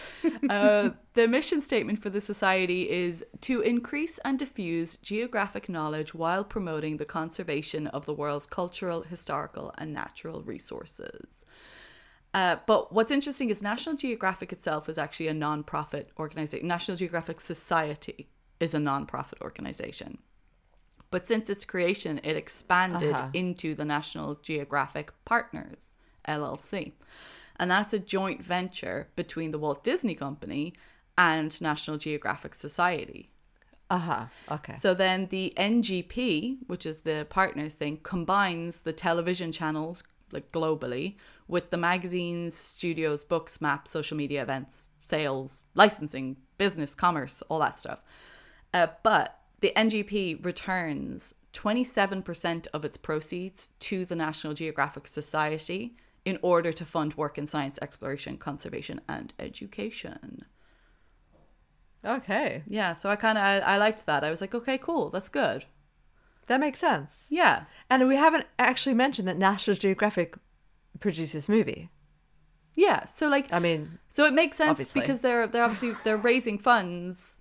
[0.50, 6.44] uh, the mission statement for the society is to increase and diffuse geographic knowledge while
[6.44, 11.44] promoting the conservation of the world's cultural, historical, and natural resources.
[12.34, 16.66] Uh, but what's interesting is National Geographic itself is actually a non-profit organization.
[16.66, 18.28] National Geographic Society
[18.58, 20.18] is a non-profit organization.
[21.10, 23.28] But since its creation, it expanded Uh-huh.
[23.34, 25.94] into the National Geographic Partners,
[26.26, 26.92] LLC.
[27.62, 30.74] And that's a joint venture between the Walt Disney Company
[31.16, 33.28] and National Geographic Society.
[33.88, 34.24] Uh huh.
[34.50, 34.72] Okay.
[34.72, 41.14] So then the NGP, which is the partners thing, combines the television channels like globally
[41.46, 47.78] with the magazines, studios, books, maps, social media events, sales, licensing, business, commerce, all that
[47.78, 48.00] stuff.
[48.74, 55.94] Uh, but the NGP returns 27% of its proceeds to the National Geographic Society
[56.24, 60.44] in order to fund work in science, exploration, conservation, and education.
[62.04, 62.62] okay.
[62.66, 64.24] Yeah, so I kind of I, I liked that.
[64.24, 65.64] I was like, okay, cool, that's good.
[66.46, 67.28] That makes sense.
[67.30, 70.36] Yeah, And we haven't actually mentioned that National Geographic
[71.00, 71.90] produced this movie.
[72.74, 73.04] yeah.
[73.06, 75.00] So like, I mean, so it makes sense obviously.
[75.02, 77.38] because they're they're obviously they're raising funds.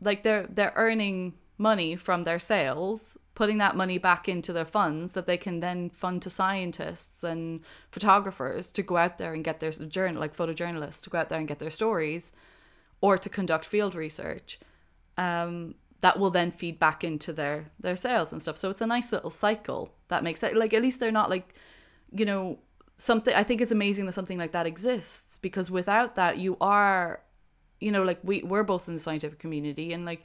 [0.00, 5.12] Like they're they're earning money from their sales, putting that money back into their funds
[5.12, 7.60] that they can then fund to scientists and
[7.90, 11.38] photographers to go out there and get their journal, like photojournalists, to go out there
[11.38, 12.32] and get their stories,
[13.00, 14.58] or to conduct field research.
[15.16, 18.58] Um, that will then feed back into their their sales and stuff.
[18.58, 21.54] So it's a nice little cycle that makes it like at least they're not like,
[22.10, 22.58] you know,
[22.96, 23.34] something.
[23.34, 27.20] I think it's amazing that something like that exists because without that, you are,
[27.80, 30.24] you know, like we we're both in the scientific community and like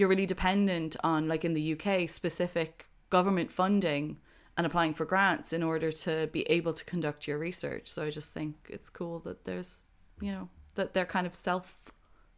[0.00, 4.16] you're really dependent on like in the UK specific government funding
[4.56, 7.86] and applying for grants in order to be able to conduct your research.
[7.88, 9.82] So I just think it's cool that there's,
[10.18, 11.76] you know, that they're kind of self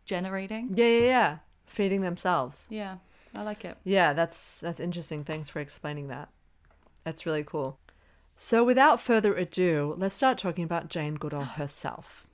[0.05, 0.73] generating.
[0.75, 1.39] Yeah, yeah, yeah.
[1.67, 2.67] Feeding themselves.
[2.69, 2.97] Yeah,
[3.37, 3.79] I like it.
[3.85, 5.23] Yeah, that's that's interesting.
[5.23, 6.31] Thanks for explaining that.
[7.05, 7.79] That's really cool.
[8.35, 12.27] So without further ado, let's start talking about Jane Goodall herself.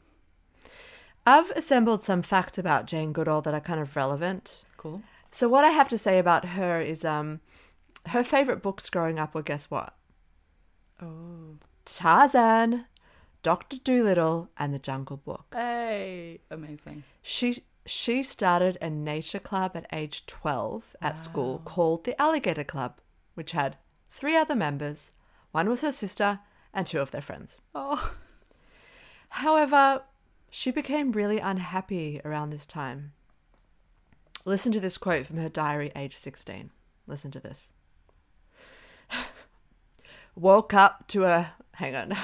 [1.27, 4.65] I've assembled some facts about Jane Goodall that are kind of relevant.
[4.79, 5.03] Cool.
[5.31, 7.41] So what I have to say about her is um
[8.07, 9.95] her favorite books growing up were guess what?
[11.01, 11.57] Oh.
[11.85, 12.87] Tarzan,
[13.43, 15.47] Doctor Dolittle, and The Jungle Book.
[15.55, 17.05] Hey, amazing.
[17.23, 23.01] She she started a nature club at age 12 at school called the Alligator Club,
[23.35, 23.79] which had
[24.11, 25.13] three other members.
[25.53, 26.41] One was her sister
[26.75, 27.63] and two of their friends.
[27.75, 28.13] Oh.
[29.31, 30.03] However,
[30.51, 33.13] she became really unhappy around this time.
[34.49, 36.71] Listen to this quote from her diary, age 16.
[37.07, 37.75] Listen to this.
[40.35, 41.53] Woke up to a.
[41.75, 42.17] Hang on.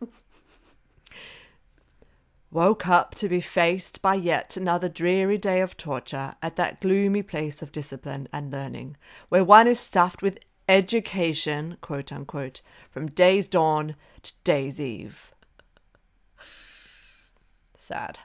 [2.50, 7.22] Woke up to be faced by yet another dreary day of torture at that gloomy
[7.22, 8.96] place of discipline and learning,
[9.28, 15.30] where one is stuffed with education, quote unquote, from day's dawn to day's eve.
[17.76, 18.18] Sad.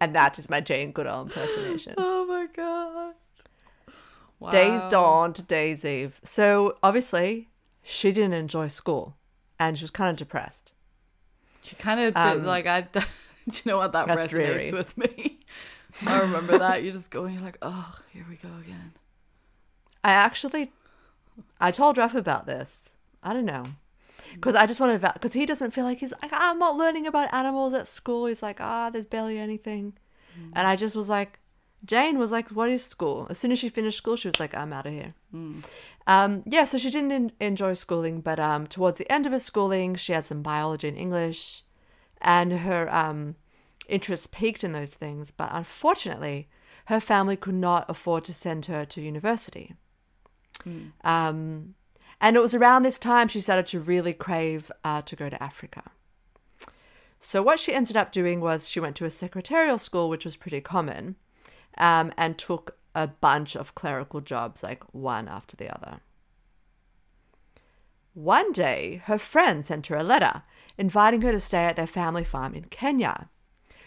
[0.00, 1.94] And that is my Jane Goodall impersonation.
[1.98, 3.14] Oh my god.
[4.38, 4.50] Wow.
[4.50, 6.20] Day's dawn to day's eve.
[6.22, 7.48] So obviously,
[7.82, 9.16] she didn't enjoy school,
[9.58, 10.74] and she was kind of depressed.
[11.62, 12.82] She kind of Um, like I.
[12.92, 13.00] Do
[13.64, 14.72] you know what that resonates dreary.
[14.72, 15.38] with me?
[16.06, 16.82] I remember that.
[16.82, 18.92] You just go and you're like, oh, here we go again.
[20.02, 20.72] I actually,
[21.60, 22.96] I told Raf about this.
[23.22, 23.64] I don't know.
[24.34, 27.06] Because I just wanted to, because he doesn't feel like he's like, I'm not learning
[27.06, 28.26] about animals at school.
[28.26, 29.94] He's like, ah, there's barely anything.
[30.52, 31.38] And I just was like,
[31.84, 33.26] Jane was like, what is school?
[33.30, 35.14] As soon as she finished school, she was like, I'm out of here.
[36.06, 39.38] Um, yeah, so she didn't en- enjoy schooling, but um, towards the end of her
[39.40, 41.62] schooling, she had some biology and English,
[42.20, 43.36] and her um,
[43.88, 45.30] interest peaked in those things.
[45.30, 46.48] But unfortunately,
[46.86, 49.74] her family could not afford to send her to university.
[51.04, 51.74] Um,
[52.20, 55.42] and it was around this time she started to really crave uh, to go to
[55.42, 55.82] Africa.
[57.18, 60.36] So, what she ended up doing was she went to a secretarial school, which was
[60.36, 61.16] pretty common,
[61.78, 66.00] um, and took a bunch of clerical jobs, like one after the other.
[68.14, 70.42] One day, her friend sent her a letter
[70.78, 73.28] inviting her to stay at their family farm in Kenya.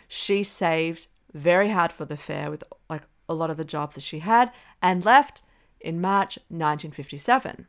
[0.08, 4.02] She saved very hard for the fare with like a lot of the jobs that
[4.02, 5.42] she had and left
[5.80, 7.68] in March 1957.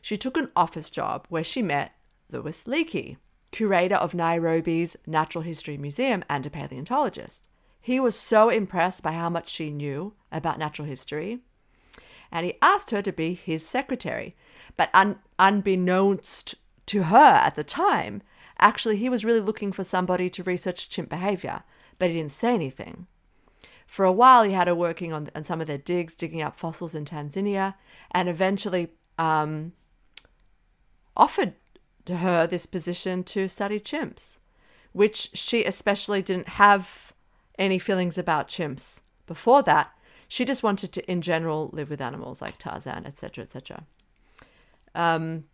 [0.00, 1.92] She took an office job where she met
[2.30, 3.16] Louis Leakey,
[3.50, 7.48] curator of Nairobi's Natural History Museum and a paleontologist.
[7.80, 11.40] He was so impressed by how much she knew about natural history,
[12.30, 14.36] and he asked her to be his secretary.
[14.76, 16.54] But un- unbeknownst
[16.86, 18.22] to her at the time,
[18.58, 21.62] actually, he was really looking for somebody to research chimp behavior,
[21.98, 23.06] but he didn't say anything.
[23.86, 26.58] For a while, he had her working on, on some of their digs, digging up
[26.58, 27.74] fossils in Tanzania,
[28.10, 29.72] and eventually um,
[31.18, 31.54] offered
[32.04, 34.38] to her this position to study chimps,
[34.92, 37.12] which she especially didn't have
[37.58, 39.90] any feelings about chimps before that.
[40.28, 43.84] She just wanted to, in general, live with animals like Tarzan, etc., etc.
[44.94, 45.44] Um,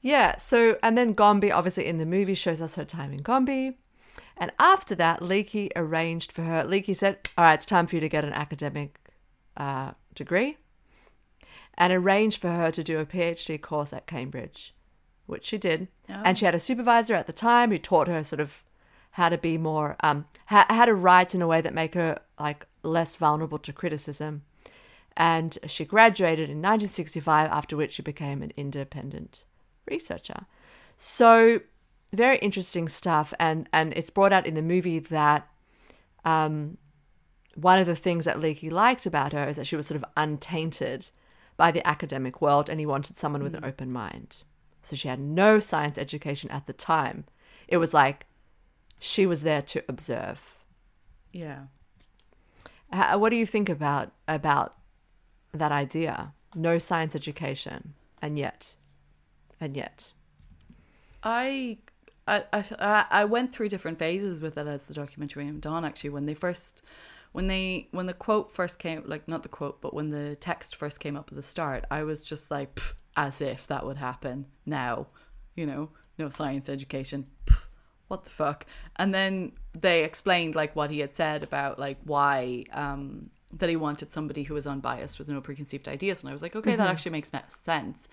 [0.00, 0.36] yeah.
[0.36, 3.74] So, and then Gombe, obviously, in the movie, shows us her time in Gombe.
[4.36, 6.64] And after that, Leakey arranged for her.
[6.64, 8.98] Leakey said, "All right, it's time for you to get an academic
[9.56, 10.58] uh, degree,"
[11.74, 14.74] and arranged for her to do a PhD course at Cambridge,
[15.26, 15.88] which she did.
[16.24, 18.62] And she had a supervisor at the time who taught her sort of
[19.12, 22.18] how to be more, um, how, how to write in a way that make her
[22.38, 24.42] like less vulnerable to criticism.
[25.16, 29.44] And she graduated in 1965, after which she became an independent
[29.86, 30.46] researcher.
[30.98, 31.60] So
[32.12, 35.48] very interesting stuff, and and it's brought out in the movie that
[36.24, 36.78] um,
[37.54, 40.04] one of the things that Leakey liked about her is that she was sort of
[40.16, 41.10] untainted
[41.56, 44.42] by the academic world, and he wanted someone with an open mind.
[44.86, 47.24] So she had no science education at the time.
[47.66, 48.26] It was like
[49.00, 50.64] she was there to observe.
[51.32, 51.64] Yeah.
[52.92, 54.76] How, what do you think about about
[55.52, 56.32] that idea?
[56.54, 58.76] No science education, and yet,
[59.60, 60.12] and yet,
[61.22, 61.78] I,
[62.28, 65.84] I, I, I went through different phases with it as the documentary went on.
[65.84, 66.80] Actually, when they first,
[67.32, 70.76] when they, when the quote first came, like not the quote, but when the text
[70.76, 73.96] first came up at the start, I was just like, "Pff, as if that would
[73.96, 75.06] happen now,
[75.54, 77.26] you know, no science education.
[77.46, 77.66] Pff,
[78.08, 78.66] what the fuck?
[78.96, 83.76] And then they explained like what he had said about like why, um, that he
[83.76, 86.22] wanted somebody who was unbiased with no preconceived ideas.
[86.22, 88.08] And I was like, okay, that actually makes sense.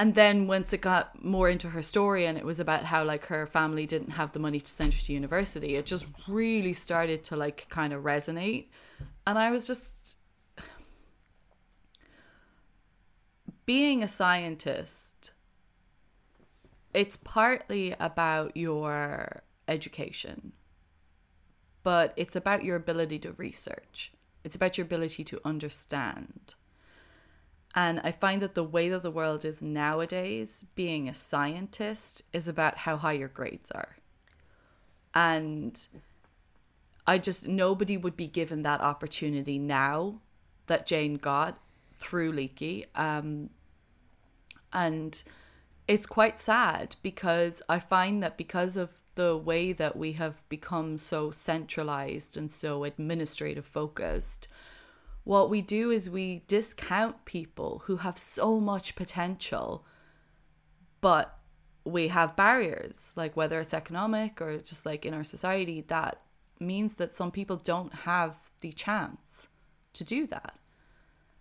[0.00, 3.26] And then once it got more into her story and it was about how like
[3.26, 7.22] her family didn't have the money to send her to university, it just really started
[7.24, 8.68] to like kind of resonate.
[9.26, 10.16] And I was just
[13.70, 15.30] being a scientist
[16.92, 20.54] it's partly about your education,
[21.84, 24.10] but it's about your ability to research.
[24.42, 26.56] It's about your ability to understand.
[27.72, 32.48] And I find that the way that the world is nowadays, being a scientist is
[32.48, 33.98] about how high your grades are.
[35.14, 35.80] And
[37.06, 40.22] I just, nobody would be given that opportunity now
[40.66, 41.56] that Jane got
[42.00, 42.86] through Leakey.
[42.96, 43.50] Um,
[44.72, 45.22] and
[45.88, 50.96] it's quite sad because I find that because of the way that we have become
[50.96, 54.48] so centralized and so administrative focused,
[55.24, 59.84] what we do is we discount people who have so much potential,
[61.00, 61.38] but
[61.84, 66.22] we have barriers, like whether it's economic or just like in our society, that
[66.58, 69.48] means that some people don't have the chance
[69.94, 70.58] to do that.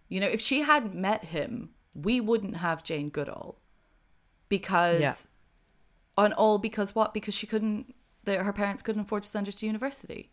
[0.08, 3.60] You know, if she hadn't met him, we wouldn't have Jane Goodall
[4.48, 5.14] because Yeah.
[6.18, 7.94] on all because what because she couldn't
[8.26, 10.32] that her parents couldn't afford to send her to university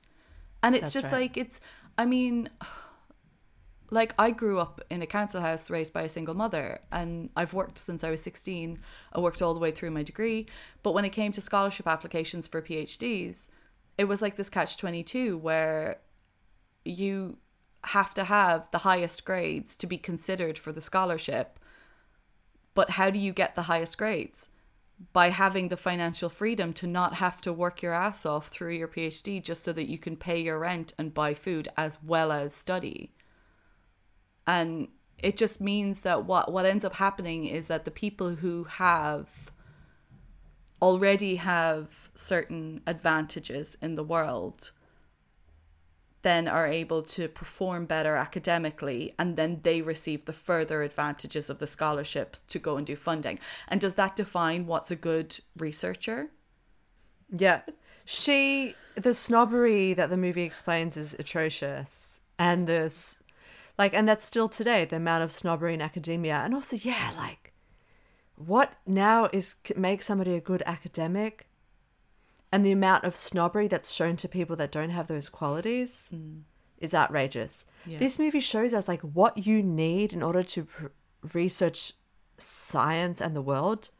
[0.62, 1.20] and it's That's just right.
[1.22, 1.60] like it's
[1.96, 2.48] i mean
[3.90, 7.52] like i grew up in a council house raised by a single mother and i've
[7.54, 8.78] worked since i was 16
[9.12, 10.46] i worked all the way through my degree
[10.82, 13.48] but when it came to scholarship applications for phds
[13.96, 16.00] it was like this catch 22 where
[16.84, 17.38] you
[17.86, 21.58] have to have the highest grades to be considered for the scholarship
[22.76, 24.50] but how do you get the highest grades?
[25.14, 28.86] By having the financial freedom to not have to work your ass off through your
[28.86, 32.54] PhD just so that you can pay your rent and buy food as well as
[32.54, 33.14] study.
[34.46, 38.64] And it just means that what, what ends up happening is that the people who
[38.64, 39.50] have
[40.82, 44.72] already have certain advantages in the world
[46.26, 51.58] then are able to perform better academically and then they receive the further advantages of
[51.60, 56.20] the scholarships to go and do funding and does that define what's a good researcher
[57.30, 57.62] Yeah.
[58.04, 62.20] She, the snobbery that the movie explains is atrocious.
[62.38, 63.22] And there's,
[63.78, 66.36] like, and that's still today, the amount of snobbery in academia.
[66.36, 67.52] And also, yeah, like,
[68.36, 71.48] what now is make somebody a good academic?
[72.52, 76.42] And the amount of snobbery that's shown to people that don't have those qualities mm.
[76.78, 77.64] is outrageous.
[77.84, 77.98] Yeah.
[77.98, 80.86] This movie shows us, like, what you need in order to pr-
[81.34, 81.92] research
[82.38, 83.90] science and the world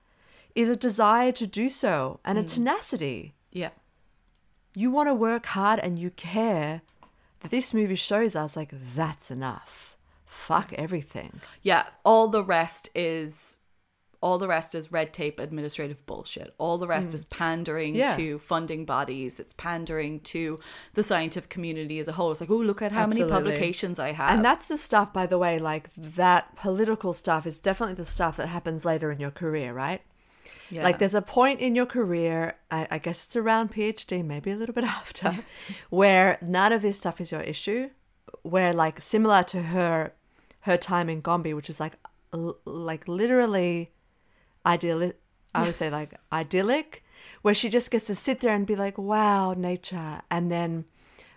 [0.54, 2.48] is a desire to do so and a mm.
[2.50, 3.34] tenacity.
[3.50, 3.70] Yeah.
[4.74, 6.82] You want to work hard and you care.
[7.40, 9.96] That this movie shows us like that's enough.
[10.24, 11.40] Fuck everything.
[11.62, 13.56] Yeah all the rest is
[14.20, 17.96] all the rest is red tape administrative bullshit all the rest is pandering Mm.
[17.98, 18.16] Yeah.
[18.16, 20.58] to funding bodies it's pandering to
[20.94, 23.32] the scientific community as a whole it's like oh look at how Absolutely.
[23.32, 27.46] many publications i have and that's the stuff by the way like that political stuff
[27.46, 30.02] is definitely the stuff that happens later in your career right
[30.70, 30.82] yeah.
[30.82, 34.56] like there's a point in your career I, I guess it's around phd maybe a
[34.56, 35.38] little bit after
[35.90, 37.90] where none of this stuff is your issue
[38.42, 40.12] where like similar to her
[40.60, 41.94] her time in gombe which is like
[42.64, 43.92] like literally
[44.66, 45.18] idyllic
[45.54, 47.02] i would say like idyllic
[47.42, 50.84] where she just gets to sit there and be like wow nature and then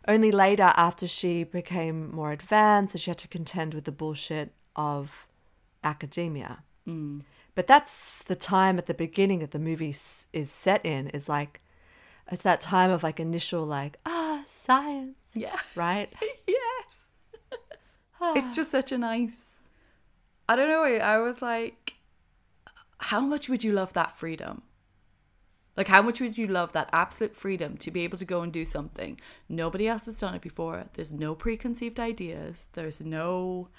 [0.07, 4.53] only later after she became more advanced that she had to contend with the bullshit
[4.75, 5.27] of
[5.83, 6.63] academia
[7.55, 9.89] but that's the time at the beginning that the movie
[10.33, 11.61] is set in is like
[12.31, 16.11] it's that time of like initial like ah science yeah right
[16.47, 17.07] yes.
[18.35, 19.61] it's just such a nice.
[20.47, 20.83] I don't know.
[20.83, 21.93] I was like,
[22.99, 24.61] how much would you love that freedom?
[25.77, 28.51] Like, how much would you love that absolute freedom to be able to go and
[28.51, 29.19] do something?
[29.47, 30.85] Nobody else has done it before.
[30.93, 32.67] There's no preconceived ideas.
[32.73, 33.69] There's no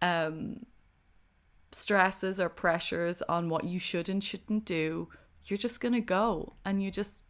[0.00, 0.66] um,
[1.72, 5.08] stresses or pressures on what you should and shouldn't do.
[5.46, 7.22] You're just going to go and you just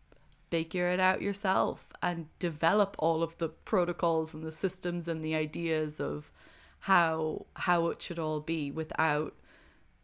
[0.51, 5.35] figure it out yourself and develop all of the protocols and the systems and the
[5.35, 6.31] ideas of
[6.81, 9.35] how how it should all be without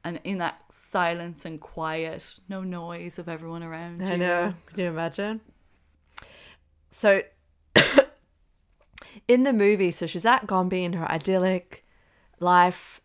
[0.09, 4.54] and in that silence and quiet no noise of everyone around you I know.
[4.66, 5.40] Can you imagine?
[6.90, 7.22] So,
[9.28, 11.84] in the movie, so she's at Gombe in her idyllic
[12.40, 13.02] life,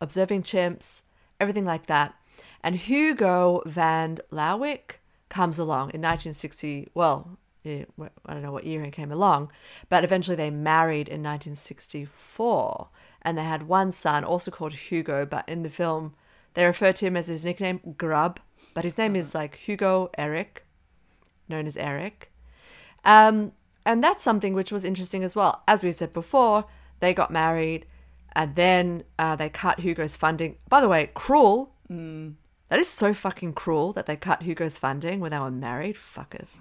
[0.00, 1.02] observing chimps,
[1.40, 2.14] everything like that.
[2.62, 7.84] And Hugo van Lawick comes along in 1960, well, eh,
[8.24, 9.50] I don't know what year he came along,
[9.88, 12.88] but eventually they married in 1964
[13.22, 16.14] and they had one son, also called Hugo, but in the film
[16.54, 18.40] they refer to him as his nickname Grub,
[18.72, 20.64] but his name is like Hugo Eric,
[21.48, 22.32] known as Eric.
[23.04, 23.52] Um,
[23.84, 25.62] and that's something which was interesting as well.
[25.68, 26.64] As we said before,
[27.00, 27.86] they got married
[28.34, 30.56] and then uh, they cut Hugo's funding.
[30.68, 31.74] By the way, cruel.
[32.68, 35.96] That is so fucking cruel that they cut Hugo's funding when they were married.
[35.96, 36.58] Fuckers.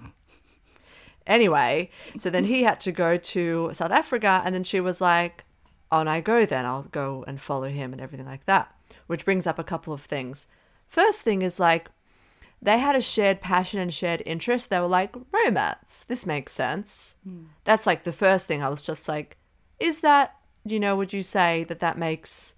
[1.26, 5.46] Anyway, so then he had to go to South Africa, and then she was like,
[5.92, 6.66] On I go then.
[6.66, 8.76] I'll go and follow him and everything like that.
[9.08, 10.48] Which brings up a couple of things.
[10.88, 11.90] First thing is like,
[12.62, 14.70] they had a shared passion and shared interest.
[14.70, 16.06] They were like, romance.
[16.08, 17.18] This makes sense.
[17.66, 18.64] That's like the first thing.
[18.64, 19.38] I was just like,
[19.80, 22.56] is that, you know, would you say that that makes,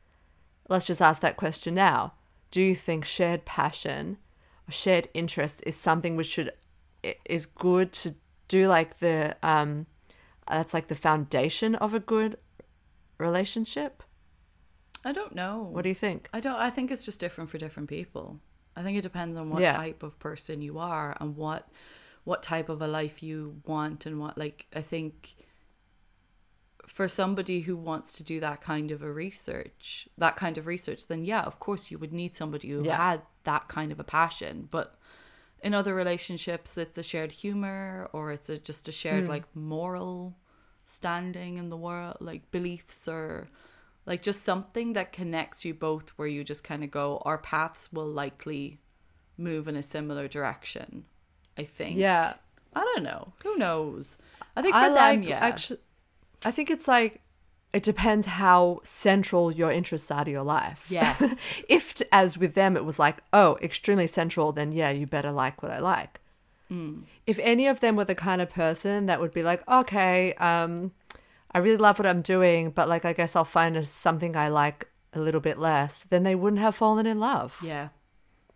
[0.69, 2.13] let's just ask that question now.
[2.51, 4.17] Do you think shared passion
[4.67, 6.51] or shared interest is something which should,
[7.25, 8.15] is good to
[8.47, 9.87] do like the, um,
[10.47, 12.37] that's like the foundation of a good
[13.17, 14.03] relationship?
[15.05, 15.69] I don't know.
[15.71, 16.27] What do you think?
[16.33, 16.55] I don't.
[16.55, 18.39] I think it's just different for different people.
[18.75, 19.77] I think it depends on what Yeah.
[19.77, 21.69] type of person you are and what
[22.23, 24.65] what type of a life you want and what like.
[24.75, 25.35] I think
[26.87, 31.07] for somebody who wants to do that kind of a research, that kind of research,
[31.07, 32.97] then yeah, of course you would need somebody who Yeah.
[32.97, 34.67] had that kind of a passion.
[34.71, 34.95] But
[35.61, 39.29] in other relationships, it's a shared humor or it's a, just a shared hmm.
[39.29, 40.35] like moral
[40.85, 43.49] standing in the world, like beliefs or
[44.05, 47.91] like just something that connects you both where you just kind of go our paths
[47.91, 48.79] will likely
[49.37, 51.05] move in a similar direction
[51.57, 52.35] i think Yeah.
[52.75, 54.17] i don't know who knows
[54.55, 55.79] i think for I them like yeah actually.
[56.43, 57.21] I think it's like
[57.73, 60.85] it depends how central your interests are to your life.
[60.89, 61.63] Yes.
[61.67, 65.31] if, t- as with them, it was like, oh, extremely central, then yeah, you better
[65.31, 66.21] like what I like.
[66.69, 67.01] Hmm.
[67.27, 70.91] If any of them were the kind of person that would be like, okay, um,
[71.55, 74.89] I really love what I'm doing, but like, I guess I'll find something I like
[75.13, 77.57] a little bit less, then they wouldn't have fallen in love.
[77.63, 77.89] yeah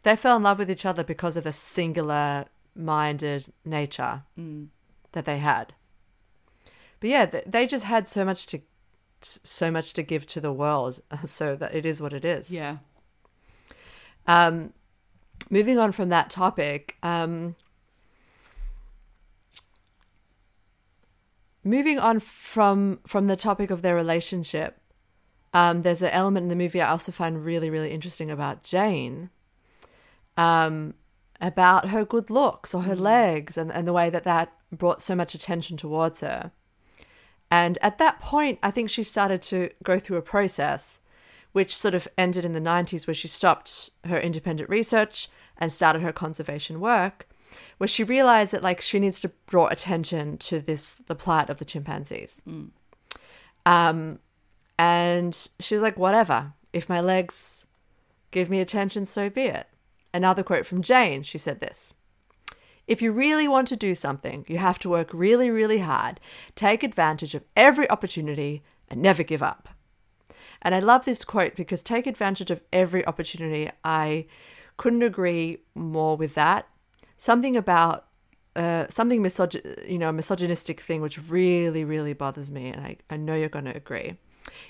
[0.04, 2.46] They fell in love with each other because of the singular
[2.76, 4.24] minded nature
[5.14, 5.74] that they had.
[7.00, 8.60] But yeah, they just had so much to
[9.22, 12.52] so much to give to the world, so that it is what it is.
[12.52, 12.78] yeah
[14.28, 14.74] Um,
[15.50, 17.56] moving on from that topic, um,
[21.64, 24.80] moving on from from the topic of their relationship,
[25.54, 29.30] um, there's an element in the movie I also find really really interesting about Jane,
[30.38, 30.94] um,
[31.42, 35.16] about her good looks or her legs and and the way that that brought so
[35.16, 36.52] much attention towards her.
[37.52, 41.00] And at that point, I think she started to go through a process
[41.52, 46.02] which sort of ended in the 90s where she stopped her independent research and started
[46.04, 47.28] her conservation work
[47.78, 51.58] where she realized that like she needs to draw attention to this the plight of
[51.58, 52.42] the chimpanzees
[53.66, 54.20] um
[54.78, 57.66] and she was like whatever if my legs
[58.32, 59.68] give me attention so be it
[60.14, 61.94] another quote from jane she said this
[62.90, 66.20] if you really want to do something, you have to work really, really hard,
[66.56, 69.70] take advantage of every opportunity, and never give up.
[70.64, 73.70] And I love this quote because take advantage of every opportunity.
[73.84, 74.26] I
[74.78, 76.68] couldn't agree more with that.
[77.20, 78.06] Something about
[78.56, 83.18] uh, something misog- you know, misogynistic thing which really, really bothers me, and I, I
[83.18, 84.16] know you're going to agree,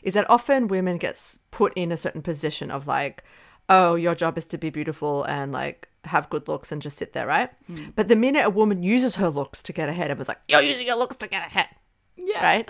[0.02, 3.24] is that often women get put in a certain position of like,
[3.70, 7.14] oh, your job is to be beautiful and like have good looks and just sit
[7.14, 7.52] there, right?
[7.96, 10.88] But the minute a woman uses her looks to get ahead, everyone's like, you're using
[10.88, 11.70] your looks to get ahead,
[12.18, 12.70] yeah right?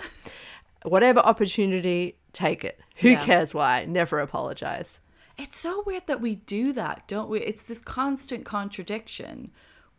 [0.84, 2.78] Whatever opportunity, take it.
[2.96, 3.24] Who Yeah.
[3.24, 3.86] cares why?
[3.86, 5.00] Never apologize.
[5.38, 7.40] It's so weird that we do that, don't we?
[7.40, 9.50] It's this constant contradiction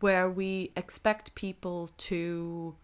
[0.02, 2.74] where we expect people to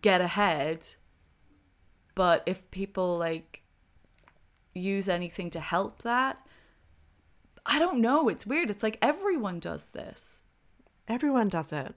[0.00, 0.86] get ahead,
[2.14, 3.62] but if people like
[4.74, 6.44] use anything to help that,
[7.66, 8.28] I don't know.
[8.28, 8.70] It's weird.
[8.70, 10.42] It's like everyone does this.
[11.06, 11.94] Everyone does it.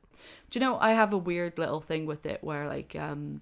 [0.50, 3.42] Do you know I have a weird little thing with it where like um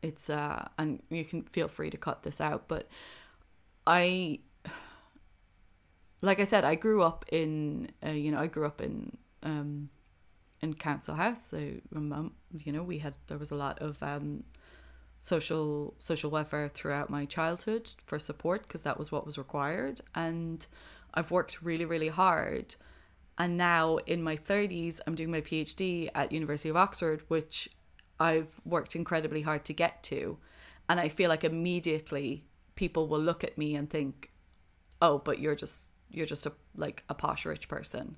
[0.00, 2.88] it's uh and you can feel free to cut this out, but
[3.86, 4.40] I
[6.22, 9.90] like I said, I grew up in uh, you know, I grew up in um
[10.62, 11.48] in council house.
[11.48, 14.44] So my mum, you know, we had there was a lot of um
[15.20, 20.00] social social welfare throughout my childhood for support because that was what was required.
[20.14, 20.64] And
[21.12, 22.76] I've worked really really hard.
[23.36, 27.68] And now in my 30s I'm doing my PhD at University of Oxford which
[28.20, 30.38] I've worked incredibly hard to get to.
[30.88, 32.44] And I feel like immediately
[32.76, 34.30] people will look at me and think
[35.00, 38.16] oh but you're just you're just a like a posh rich person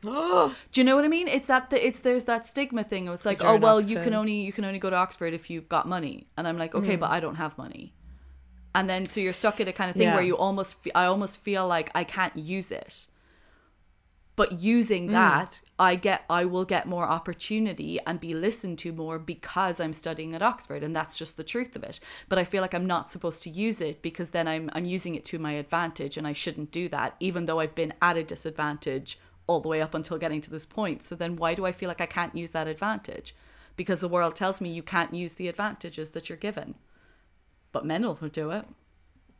[0.02, 1.26] Do you know what I mean?
[1.26, 3.08] It's that the, it's there's that stigma thing.
[3.08, 5.68] It's like, oh well, you can only you can only go to Oxford if you've
[5.68, 7.94] got money, and I'm like, okay, but I don't have money,
[8.76, 10.14] and then so you're stuck in a kind of thing Yeah.
[10.14, 13.08] where you almost I almost feel like I can't use it,
[14.38, 15.12] but using mm.
[15.12, 19.92] that I get I will get more opportunity and be listened to more because I'm
[19.92, 21.98] studying at Oxford, and that's just the truth of it.
[22.28, 25.16] But I feel like I'm not supposed to use it because then I'm I'm using
[25.16, 28.22] it to my advantage, and I shouldn't do that, even though I've been at a
[28.22, 29.18] disadvantage
[29.48, 31.02] all the way up until getting to this point.
[31.02, 33.34] So then why do I feel like I can't use that advantage?
[33.76, 36.76] Because the world tells me you can't use the advantages that you're given.
[37.72, 38.66] But men will do it.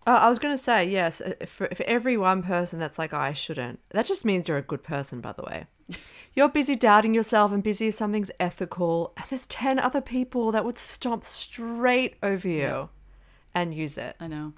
[0.08, 3.12] Oh, I was going to say, yes, uh, for, for every one person that's like,
[3.12, 5.66] oh, I shouldn't, that just means you're a good person, by the way.
[6.34, 10.64] You're busy doubting yourself and busy if something's ethical, and there's 10 other people that
[10.64, 12.90] would stomp straight over you
[13.54, 14.14] and use it.
[14.20, 14.52] I know.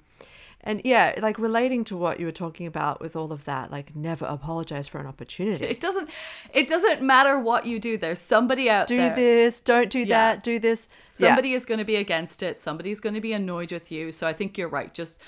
[0.63, 3.95] And yeah, like relating to what you were talking about with all of that, like
[3.95, 5.65] never apologize for an opportunity.
[5.65, 6.09] It doesn't
[6.53, 7.97] it doesn't matter what you do.
[7.97, 9.15] There's somebody out do there.
[9.15, 10.05] this, don't do Yeah.
[10.35, 10.87] that, do this.
[11.17, 11.29] Yeah.
[11.29, 12.59] Somebody is going to be against it.
[12.59, 14.11] Somebody's going to be annoyed with you.
[14.11, 14.93] So I think you're right.
[14.93, 15.19] Just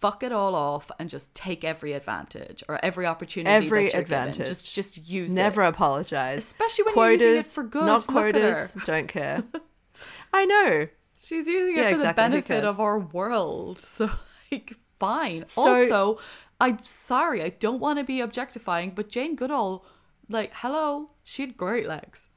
[0.00, 4.38] fuck it all off and just take every advantage or every opportunity Every advantage.
[4.38, 4.46] given.
[4.46, 5.68] Just just use Never it.
[5.68, 6.38] apologize.
[6.44, 7.84] Especially when you're using it for good.
[7.84, 8.76] Not quotas.
[8.84, 9.44] Don't care.
[10.32, 10.88] I know.
[11.22, 12.06] She's using it for exactly.
[12.08, 13.78] The benefit of our world.
[13.96, 14.10] So
[14.50, 15.46] like fine.
[15.46, 16.18] So- also,
[16.60, 17.42] I'm sorry.
[17.42, 19.84] I don't want to be objectifying, but Jane Goodall
[20.28, 22.28] like hello, she had great legs.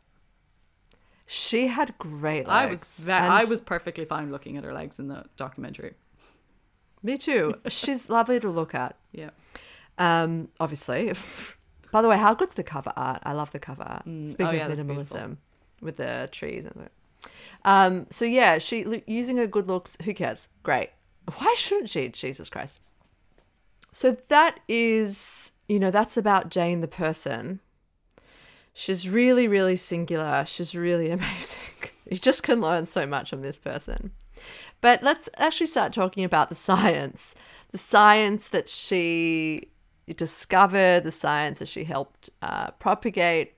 [1.25, 2.49] She had great legs.
[2.49, 5.93] I was ve- I was perfectly fine looking at her legs in the documentary.
[7.03, 7.55] Me too.
[7.67, 8.95] She's lovely to look at.
[9.11, 9.31] Yeah.
[9.97, 11.13] Um, obviously.
[11.91, 13.19] By the way, how good's the cover art?
[13.23, 14.03] I love the cover art.
[14.03, 15.37] Speaking Oh, yeah, of minimalism,
[15.81, 17.29] with the trees and the.
[17.69, 19.97] Um, so yeah, she using her good looks.
[20.03, 20.49] Who cares?
[20.63, 20.89] Great.
[21.37, 22.09] Why shouldn't she?
[22.09, 22.79] Jesus Christ.
[23.91, 27.59] So that is, you know, that's about Jane the person.
[28.73, 30.45] She's really, really singular.
[30.47, 31.59] She's really amazing.
[32.09, 34.11] You just can learn so much from this person.
[34.83, 37.35] But let's actually start talking about the science.
[37.71, 39.69] The science that she
[40.13, 43.53] discovered, the science that she helped uh, propagate.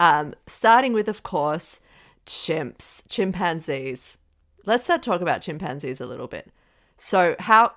[0.00, 1.80] Um, starting with, of course,
[2.26, 4.18] chimps, chimpanzees.
[4.66, 6.50] Let's start talk about chimpanzees a little bit.
[6.96, 7.74] So, how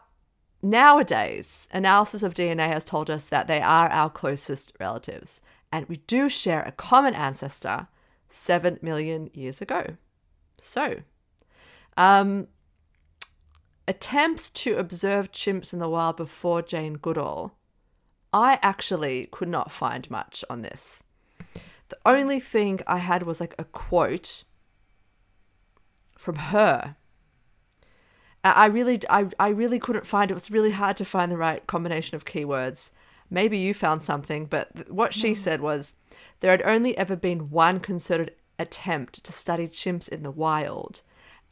[0.63, 5.97] nowadays analysis of DNA has told us that they are our closest relatives, and we
[6.07, 7.87] do share a common ancestor
[8.29, 9.95] seven million years ago.
[10.57, 11.01] So,
[11.95, 12.47] um,
[13.89, 17.55] attempts to observe chimps in the wild before Jane Goodall,
[18.31, 21.01] I actually could not find much on this.
[21.89, 24.43] The only thing I had was like a quote
[26.15, 26.97] from her.
[28.43, 30.29] I really, I, I really couldn't find.
[30.29, 32.91] It was really hard to find the right combination of keywords.
[33.31, 35.33] Maybe you found something, but th- what she hmm.
[35.33, 35.95] said was
[36.41, 41.01] there had only ever been one concerted attempt to study chimps in the wild,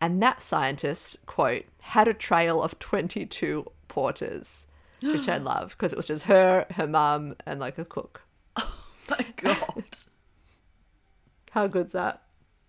[0.02, 4.68] and that scientist quote had a trail of twenty-two porters,
[5.02, 8.22] which I love because it was just her, her mum, and like a cook.
[9.10, 9.86] Oh my God.
[11.52, 12.24] How good's that?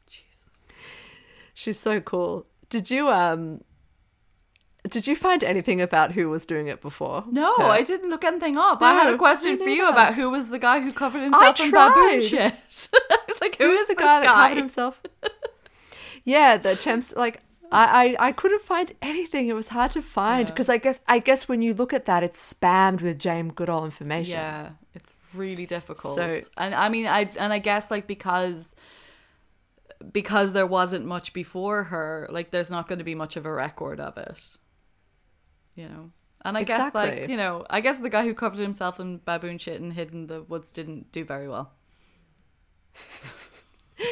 [0.09, 0.47] Jesus.
[1.53, 2.47] She's so cool.
[2.70, 3.62] Did you um?
[4.89, 7.24] Did you find anything about who was doing it before?
[7.29, 7.64] No, her?
[7.64, 8.81] I didn't look anything up.
[8.81, 11.72] I had a question for you about who was the guy who covered himself in
[11.72, 12.22] baboon tried.
[12.22, 12.55] shit.
[13.11, 14.20] I was like, Who who was is the guy, guy?
[14.22, 15.03] that covered himself?
[16.29, 17.16] Yeah, the chimps.
[17.16, 17.41] Like
[17.72, 19.49] I, I, I couldn't find anything.
[19.49, 22.22] It was hard to find because I guess, I guess when you look at that,
[22.22, 24.37] it's spammed with James Goodall information.
[24.39, 26.16] Yeah, it's really difficult.
[26.16, 28.74] So- and I mean, I and I guess like because
[30.12, 33.53] because there wasn't much before her, like there's not going to be much of a
[33.53, 34.57] record of it.
[35.74, 36.11] You know.
[36.45, 39.59] And I guess like, you know, I guess the guy who covered himself in baboon
[39.59, 41.72] shit and hid in the woods didn't do very well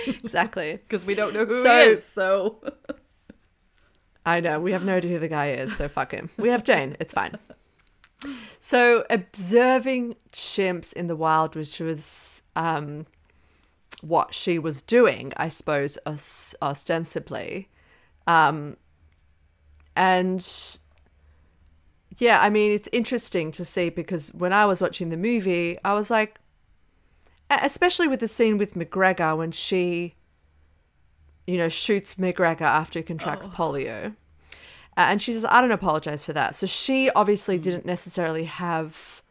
[0.07, 0.72] exactly.
[0.89, 2.05] because we don't know who So- he is.
[2.05, 2.57] So
[4.24, 4.59] I know.
[4.61, 6.30] We have no idea who the guy is, so fuck him.
[6.37, 6.97] We have Jane.
[6.99, 7.37] It's fine.
[8.59, 13.07] So observing chimps in the wild, which was um,
[14.01, 17.68] what she was doing, I suppose, os- ostensibly.
[18.26, 18.76] Um,
[19.95, 20.45] and
[22.18, 25.95] yeah, I mean, it's interesting to see because when I was watching the movie, I
[25.95, 26.39] was like,
[27.51, 30.14] especially with the scene with McGregor when she
[31.47, 34.14] you know, shoots McGregor after he contracts polio.
[34.97, 36.57] Uh, and she says, I don't apologize for that.
[36.57, 39.22] So she obviously didn't necessarily have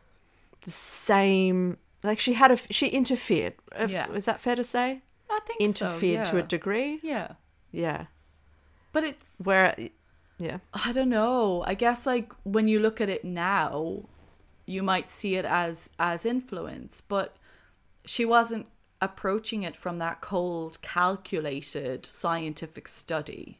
[0.62, 3.54] the same, like she had a, she interfered.
[3.88, 4.12] Yeah.
[4.14, 5.02] Is that fair to say?
[5.30, 7.00] I think Interfered so, to a degree.
[7.02, 7.34] Yeah.
[7.72, 8.06] Yeah.
[8.94, 9.76] But it's Where,
[10.38, 10.60] yeah.
[10.74, 11.64] I don't know.
[11.66, 14.04] I guess like when you look at it now,
[14.68, 17.36] you might see it as as influence, but
[18.06, 18.68] she wasn't
[19.02, 23.60] approaching it from that cold, calculated scientific study.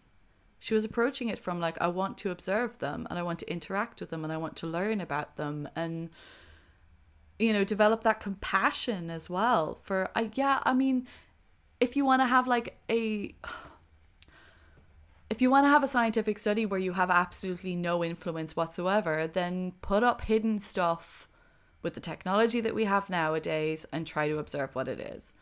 [0.60, 3.52] She was approaching it from like, I want to observe them and I want to
[3.52, 6.10] interact with them and I want to learn about them and,
[7.38, 9.80] you know, develop that compassion as well.
[9.84, 11.08] For, I yeah, I mean,
[11.80, 13.36] if you want to have like a.
[15.28, 19.28] If you want to have a scientific study where you have absolutely no influence whatsoever,
[19.28, 21.28] then put up hidden stuff
[21.86, 25.34] with the technology that we have nowadays and try to observe what it is.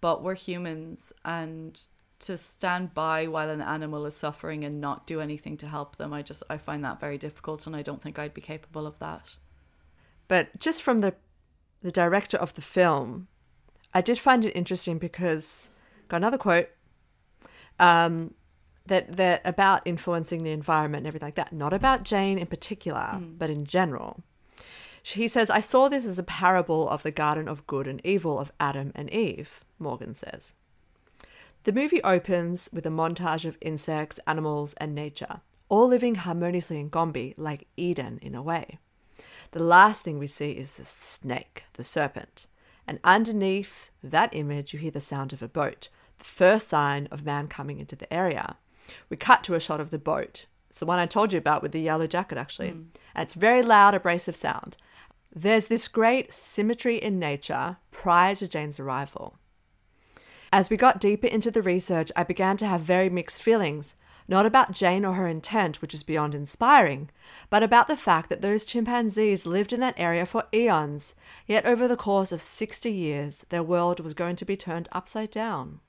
[0.00, 1.80] But we're humans, and
[2.18, 6.12] to stand by while an animal is suffering and not do anything to help them,
[6.12, 8.98] I just I find that very difficult, and I don't think I'd be capable of
[8.98, 9.36] that.
[10.26, 11.14] But just from the
[11.80, 13.28] the director of the film,
[13.94, 15.70] I did find it interesting because
[16.08, 16.70] got another quote
[17.78, 18.34] um,
[18.86, 21.52] that that about influencing the environment and everything like that.
[21.52, 24.24] Not about Jane in particular, but in general.
[25.06, 28.38] He says, I saw this as a parable of the garden of good and evil
[28.38, 30.54] of Adam and Eve, Morgen says.
[31.64, 36.88] The movie opens with a montage of insects, animals, and nature, all living harmoniously in
[36.88, 38.78] Gombe, like Eden in a way.
[39.50, 42.46] The last thing we see is the snake, the serpent.
[42.86, 47.26] And underneath that image, you hear the sound of a boat, the first sign of
[47.26, 48.56] man coming into the area.
[49.10, 50.46] We cut to a shot of the boat.
[50.70, 52.70] It's the one I told you about with the yellow jacket, actually.
[52.70, 52.86] Mm.
[53.14, 54.76] And it's very loud, abrasive sound.
[55.34, 59.36] There's this great symmetry in nature prior to Jane's arrival.
[60.52, 63.96] As we got deeper into the research, I began to have very mixed feelings,
[64.28, 67.10] not about Jane or her intent, which is beyond inspiring,
[67.50, 71.16] but about the fact that those chimpanzees lived in that area for eons,
[71.46, 75.32] yet over the course of 60 years, their world was going to be turned upside
[75.32, 75.80] down.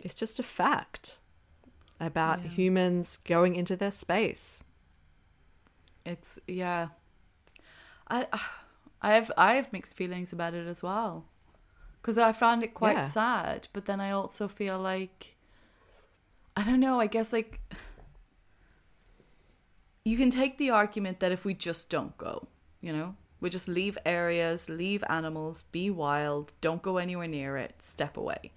[0.00, 1.18] It's just a fact
[2.00, 2.48] about Yeah.
[2.50, 4.64] humans going into their space.
[6.04, 6.88] It's yeah.
[8.08, 8.26] I
[9.02, 11.26] I have I have mixed feelings about it as well.
[12.02, 13.02] Cuz I found it quite Yeah.
[13.02, 15.36] sad, but then I also feel like
[16.56, 17.60] I don't know, I guess like
[20.04, 22.48] you can take the argument that if we just don't go,
[22.80, 27.82] you know, we just leave areas, leave animals, be wild, don't go anywhere near it,
[27.82, 28.52] step away.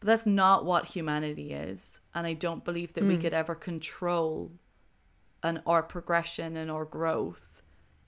[0.00, 3.20] But that's not what humanity is, and I don't believe that we hmm.
[3.20, 4.52] could ever control
[5.42, 7.62] and our progression and our growth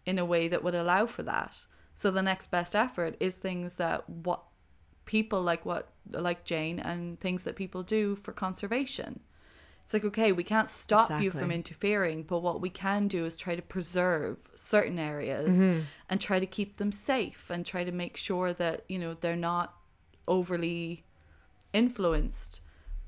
[0.06, 1.66] in a way that would allow for that.
[1.94, 4.42] So the next best effort is things that what
[5.04, 9.20] people like what like Jane and things that people do for conservation.
[9.84, 13.34] It's like okay, we can't stop you from interfering, but what we can do is
[13.34, 15.80] try to preserve certain areas mm-hmm.
[16.08, 19.34] and try to keep them safe and try to make sure that, you know, they're
[19.34, 19.74] not
[20.28, 21.04] overly
[21.72, 22.60] influenced.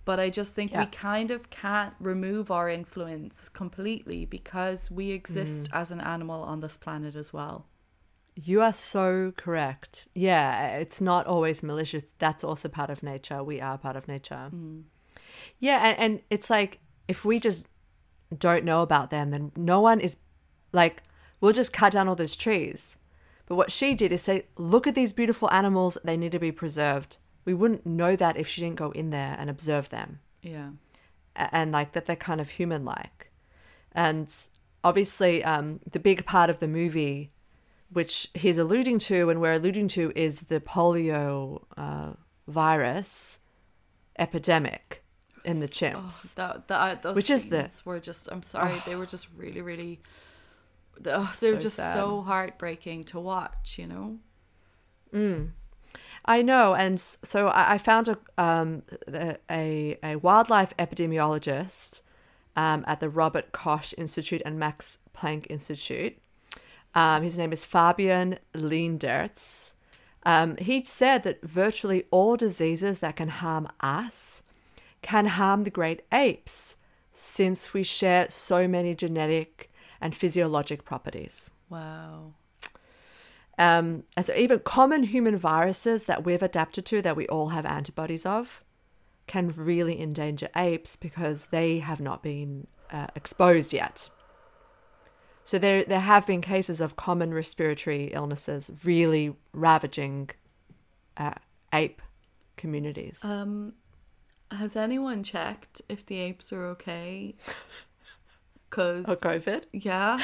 [0.05, 5.71] But I just think we kind of can't remove our influence completely because we exist
[5.71, 5.81] mm.
[5.81, 7.67] as an animal on this planet as well.
[8.35, 10.09] You are so correct.
[10.15, 12.05] Yeah, it's not always malicious.
[12.19, 13.45] That's also part of nature.
[13.45, 14.51] We are part of nature.
[14.53, 14.85] Mm.
[15.61, 17.69] Yeah, and, and it's like if we just
[18.37, 20.17] don't know about them, then no one is
[20.73, 21.03] like,
[21.41, 22.97] we'll just cut down all those trees.
[23.47, 26.53] But what she did is say, look at these beautiful animals, they need to be
[26.53, 27.19] preserved.
[27.45, 30.71] We wouldn't know that if she didn't go in there and observe them Yeah.
[31.35, 33.31] and like that they're kind of human like
[33.93, 34.35] and
[34.85, 37.31] obviously um the big part of the movie
[37.91, 42.13] which he's alluding to and we're alluding to is the polio uh,
[42.49, 43.39] virus
[44.19, 45.03] epidemic
[45.45, 48.81] in the Oh, chimps that that those Which is the- scenes were just I'm sorry,
[48.87, 50.01] they were just really really
[51.05, 51.95] oh, they were So just sad.
[51.95, 54.19] so heartbreaking to watch, you know.
[56.25, 62.01] I know, and so I, found a, um, a a a wildlife epidemiologist
[62.55, 66.17] um, at the Robert Koch Institute and Max Planck Institute.
[66.95, 69.75] Um, his name is Fabian Leendertz.
[70.25, 74.43] Um, he said that virtually all diseases that can harm us
[75.03, 76.77] can harm the great apes,
[77.13, 79.71] since we share so many genetic
[80.01, 81.51] and physiologic properties.
[81.69, 82.35] Wow.
[83.63, 87.65] Um, and so even common human viruses that we've adapted to, that we all have
[87.65, 88.65] antibodies of,
[89.29, 94.11] can really endanger apes because they have not been uh, exposed yet.
[95.45, 100.31] So there, there have been cases of common respiratory illnesses really ravaging
[101.17, 101.35] uh,
[101.73, 102.03] ape
[102.57, 103.25] communities.
[103.25, 103.75] Um
[104.51, 107.35] has anyone checked if the apes are okay?
[108.71, 109.65] Cuz oh, COVID.
[109.73, 110.21] yeah,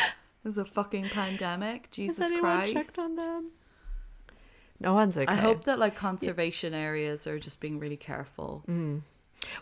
[0.49, 1.90] there's a fucking pandemic.
[1.90, 2.96] Jesus Christ.
[2.96, 3.51] them?
[4.80, 5.26] No one's okay.
[5.30, 8.62] I hope that like conservation areas are just being really careful.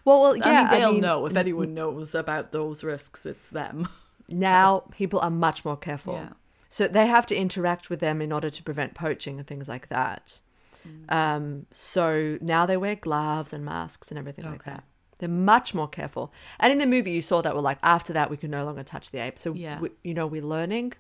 [0.05, 0.45] Well, well, yeah.
[0.45, 3.89] I mean, they'll mean, know if anyone knows about those risks, it's them.
[4.29, 6.15] now people are much more careful.
[6.15, 6.29] Yeah.
[6.69, 9.89] So they have to interact with them in order to prevent poaching and things like
[9.89, 10.41] that.
[11.09, 14.85] Um, so now they wear gloves and masks and everything like that.
[15.19, 16.33] They're much more careful.
[16.61, 18.83] And in the movie, you saw that we're like after that we can no longer
[18.83, 19.39] touch the ape.
[19.39, 19.81] So Yeah.
[19.81, 20.93] we, you know we're learning,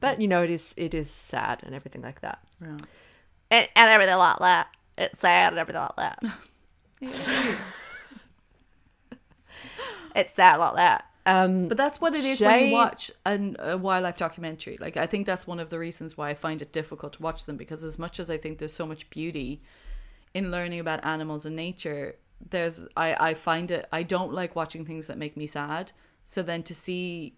[0.00, 2.38] but you know it is it is sad and everything like that.
[2.60, 2.82] Right.
[3.50, 4.68] And, and everything like that.
[4.98, 6.18] It's sad and everything like that.
[10.14, 11.04] it's sad like that.
[11.26, 14.76] Um, But that's what it is when you watch an, a wildlife documentary.
[14.80, 17.46] Like I think that's one of the reasons why I find it difficult to watch
[17.46, 19.60] them because as much as I think there's so much beauty
[20.34, 22.14] in learning about animals and nature,
[22.50, 25.92] there's I I find it I don't like watching things that make me sad.
[26.24, 27.36] So then to see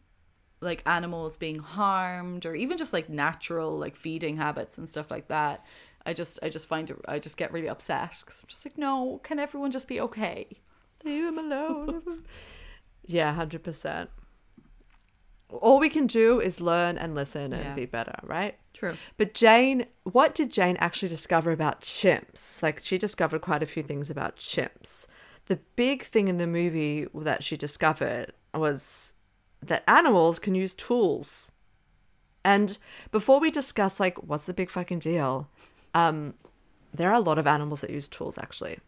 [0.60, 5.28] like animals being harmed or even just like natural like feeding habits and stuff like
[5.28, 5.64] that,
[6.04, 8.78] I just I just find it I just get really upset because I'm just like
[8.78, 10.46] no, can everyone just be okay?
[11.04, 12.24] Leave him alone.
[13.06, 14.10] yeah, hundred percent.
[15.50, 17.74] All we can do is learn and listen and Yeah.
[17.74, 18.58] be better, right?
[18.74, 18.96] True.
[19.16, 22.62] But Jane, what did Jane actually discover about chimps?
[22.62, 25.06] Like she discovered quite a few things about chimps.
[25.46, 29.14] The big thing in the movie that she discovered was
[29.62, 31.50] that animals can use tools.
[32.44, 32.78] And
[33.10, 35.48] before we discuss like what's the big fucking deal,
[35.94, 36.34] um,
[36.92, 38.78] there are a lot of animals that use tools actually.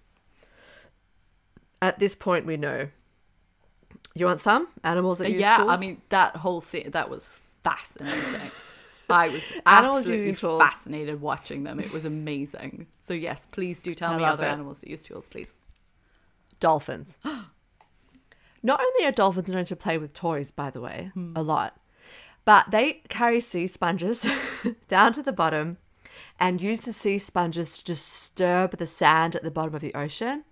[1.83, 2.89] At this point, we know.
[4.15, 5.71] You want some animals that uh, use yeah, tools?
[5.71, 7.31] I mean that whole scene that was
[7.63, 8.51] fascinating.
[9.11, 11.81] I was absolutely fascinated watching them.
[11.81, 12.87] It was amazing.
[13.01, 14.49] So yes, please do tell I me other it.
[14.49, 15.55] animals that use tools, please.
[16.61, 17.19] dolphins.
[18.63, 21.33] Not only are dolphins known to play with toys, by the way, hmm.
[21.35, 21.81] a lot,
[22.45, 24.27] but they carry sea sponges
[24.89, 25.79] down to the bottom
[26.39, 30.45] and use the sea sponges to disturb the sand at the bottom of the ocean,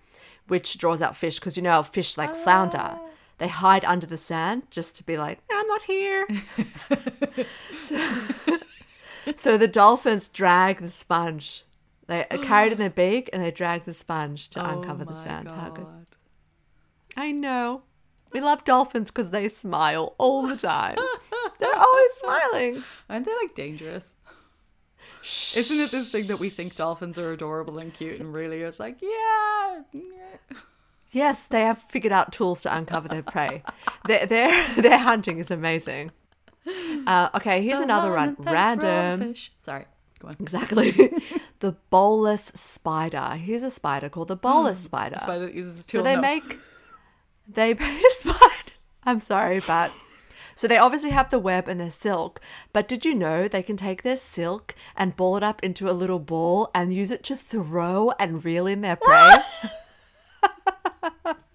[0.47, 1.39] which draws out fish.
[1.39, 2.99] Because you know fish like flounder, ah.
[3.39, 6.27] They hide under the sand just to be like, I'm not here.
[7.83, 8.59] so,
[9.37, 11.65] so the dolphins drag the sponge.
[12.09, 15.13] They are carried in a beak and they drag the sponge to oh uncover the
[15.13, 15.51] Oh sand.
[15.51, 15.85] How good.
[15.85, 16.07] God.
[17.17, 17.83] I know.
[18.33, 20.97] We love dolphins because they smile all the time.
[21.59, 22.85] They're always smiling.
[23.09, 24.17] Aren't they like dangerous?
[25.23, 28.79] Isn't it this thing that we think dolphins are adorable and cute, and really it's
[28.79, 29.83] like, yeah.
[31.11, 33.63] Yes, they have figured out tools to uncover their prey.
[34.07, 36.11] their, their, their hunting is amazing.
[37.07, 38.29] Uh, okay, here's So another long run.
[38.29, 39.29] and thanks for all the Random.
[39.33, 39.53] fish.
[39.59, 39.85] Sorry,
[40.19, 40.37] go on.
[40.39, 40.91] Exactly.
[41.61, 43.37] the bolas spider.
[43.37, 45.17] Here's a spider called the bolas spider.
[45.17, 45.23] Hmm.
[45.23, 46.01] Spider that uses a tool.
[46.01, 46.21] So they no.
[46.21, 46.59] make
[47.49, 47.75] they
[48.11, 48.73] spider.
[49.05, 49.91] I'm sorry, but
[50.55, 52.39] so they obviously have the web and the silk.
[52.75, 55.93] But did you know they can take their silk and ball it up into a
[55.93, 59.37] little ball and use it to throw and reel in their prey?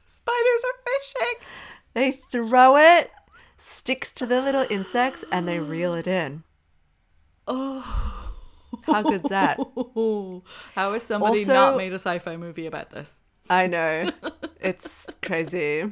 [0.07, 1.47] Spiders are fishing.
[1.93, 3.11] they throw it,
[3.57, 6.43] sticks to the little insects, and they reel it in.
[7.47, 8.31] Oh,
[8.83, 9.59] how good's that?
[10.75, 13.21] How has somebody Also- not made a sci-fi movie about this?
[13.49, 14.11] I know.
[14.61, 15.91] It's crazy.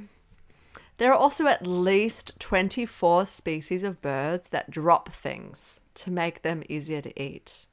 [0.97, 6.63] There are also at least 24 species of birds that drop things to make them
[6.69, 7.67] easier to eat.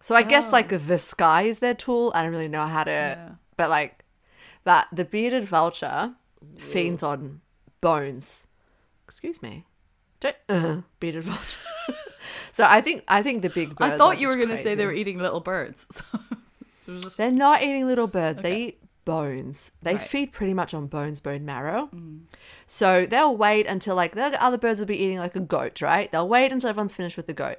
[0.00, 0.52] So I guess oh.
[0.52, 2.12] like the sky is their tool.
[2.14, 4.04] I don't really know how to, but like,
[4.64, 6.14] but the bearded vulture
[6.58, 7.40] feeds on
[7.80, 8.46] bones.
[9.04, 9.64] Excuse me.
[10.20, 11.58] Don't, uh, bearded vulture.
[12.52, 13.94] so I think I think the big birds.
[13.94, 16.02] I thought you were going to say they were eating little birds.
[16.86, 18.40] So just- They're not eating little birds.
[18.42, 19.72] They eat bones.
[19.82, 20.00] They Right.
[20.00, 20.06] Mm.
[20.06, 21.90] feed pretty much on bones, bone marrow.
[22.66, 26.10] So they'll wait until like the other birds will be eating like a goat, right?
[26.12, 27.58] They'll wait until everyone's finished with the goat.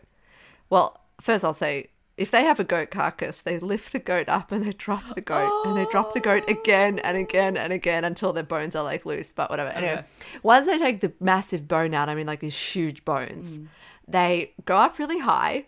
[0.70, 4.51] Well, first I'll say if they have a goat carcass, they lift the goat up
[4.51, 6.51] and they drop the goat and they drop the goat oh.
[6.51, 9.32] again and again and again until their bones are like loose.
[9.32, 9.70] But whatever.
[9.70, 10.05] Anyway, Okay.
[10.41, 13.68] once they take the massive bone out, I mean like these huge bones, mm.
[14.07, 15.68] they go up really high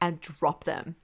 [0.00, 0.94] and drop them.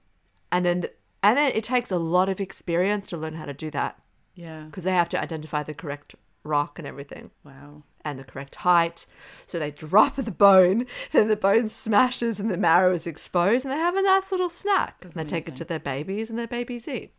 [0.51, 0.87] And then
[1.21, 4.01] and then it takes a lot of experience to learn how to do that
[4.35, 4.63] yeah.
[4.63, 6.15] because they have to identify the correct
[6.45, 7.83] rock and everything Wow.
[8.05, 9.05] And the correct height.
[9.45, 13.73] So they drop the bone, then the bone smashes and the marrow is exposed, and
[13.73, 14.97] they have a nice little snack.
[15.01, 17.13] And they take it to their babies, and their babies eat.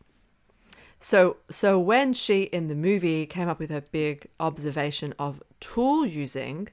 [1.00, 6.04] So, so when she in the movie came up with her big observation of tool
[6.04, 6.68] using,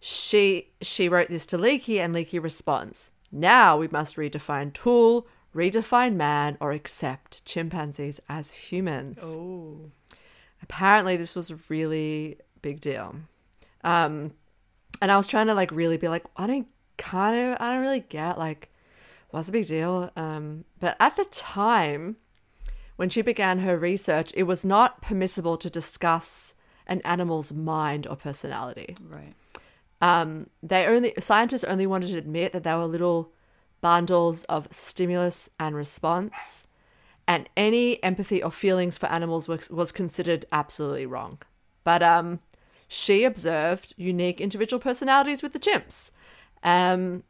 [0.00, 6.16] she she wrote this to Leakey, and Leakey responds: "Now we must redefine tool, redefine
[6.16, 9.92] man, or accept chimpanzees as humans." Oh.
[10.62, 13.14] apparently this was really big deal
[13.84, 14.32] um
[15.00, 17.82] and i was trying to like really be like i don't kind of i don't
[17.82, 18.70] really get like
[19.30, 22.16] what's the big deal um but at the time
[22.96, 26.54] when she began her research it was not permissible to discuss
[26.86, 29.34] an animal's mind or personality Right.
[30.04, 33.32] Um, they only scientists only wanted to admit that they were little
[33.80, 36.66] bundles of stimulus and response,
[37.26, 41.38] and any empathy or feelings for animals was, was considered absolutely wrong.
[41.84, 42.40] But um,
[42.94, 46.12] she observed unique individual personalities with the chimps,
[46.62, 47.24] um,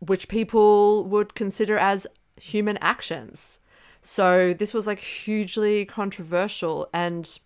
[0.00, 2.06] which people would consider as
[2.40, 3.60] human actions.
[4.02, 7.38] So this was like hugely controversial and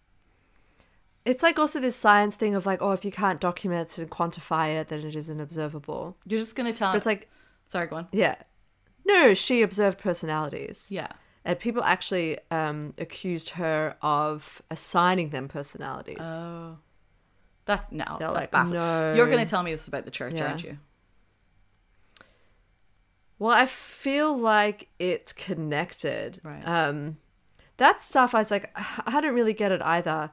[1.27, 4.11] it's like also this science thing of like, oh, if you can't document it and
[4.11, 6.16] quantify it, then it isn't observable.
[6.27, 6.93] You're just gonna tell.
[6.93, 7.29] But it's like,
[7.66, 8.09] sorry, go on.
[8.12, 8.37] yeah.
[9.07, 10.87] No, she observed personalities.
[10.91, 11.09] Yeah.
[11.45, 16.18] And people actually um, accused her of assigning them personalities.
[16.21, 16.77] Oh,
[17.71, 18.05] that's no.
[18.18, 18.75] They're that's like, baffling.
[18.75, 19.14] no.
[19.14, 20.49] You're gonna tell me this about the church, Yeah.
[20.49, 20.79] aren't you?
[23.39, 26.41] Well, I feel like it's connected.
[26.45, 26.62] Right.
[26.66, 27.16] Um,
[27.79, 28.71] that stuff, I was like,
[29.07, 30.31] I don't really get it either.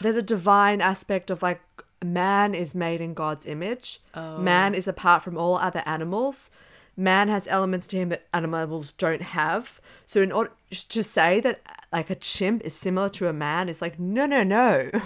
[0.00, 1.60] There's a divine aspect of like,
[2.04, 4.00] man is made in God's image.
[4.16, 6.50] Man is apart from all other animals.
[6.96, 9.80] Man has elements to him that animals don't have.
[10.04, 11.62] So, in order to say that
[11.92, 14.90] like a chimp is similar to a man, it's like, no, no, no.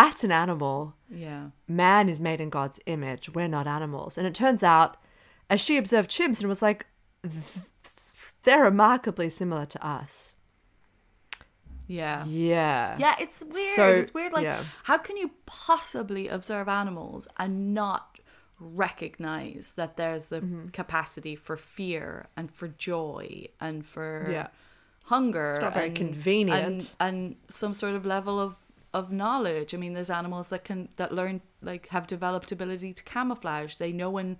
[0.00, 1.44] That's an animal Yeah.
[1.66, 3.24] man is made in God's image.
[3.36, 4.18] We're not animals.
[4.18, 4.96] And it turns out,
[5.48, 6.86] as she observed chimps and was like,
[8.42, 10.34] they're remarkably similar to us.
[11.86, 12.24] Yeah.
[12.26, 12.96] Yeah.
[12.98, 13.76] Yeah, it's weird.
[13.76, 14.32] So, it's weird.
[14.32, 14.62] Like, yeah.
[14.84, 18.18] how can you possibly observe animals and not
[18.58, 20.68] recognize that there's the Mm-hmm.
[20.68, 24.48] capacity for fear and for joy and for Yeah.
[25.04, 25.50] hunger?
[25.50, 26.96] It's not very and- convenient.
[27.00, 28.56] and, and some sort of level of
[28.98, 29.70] of knowledge.
[29.74, 31.36] I mean, there's animals that can that learn
[31.70, 33.72] like have developed ability to camouflage.
[33.76, 34.38] They know when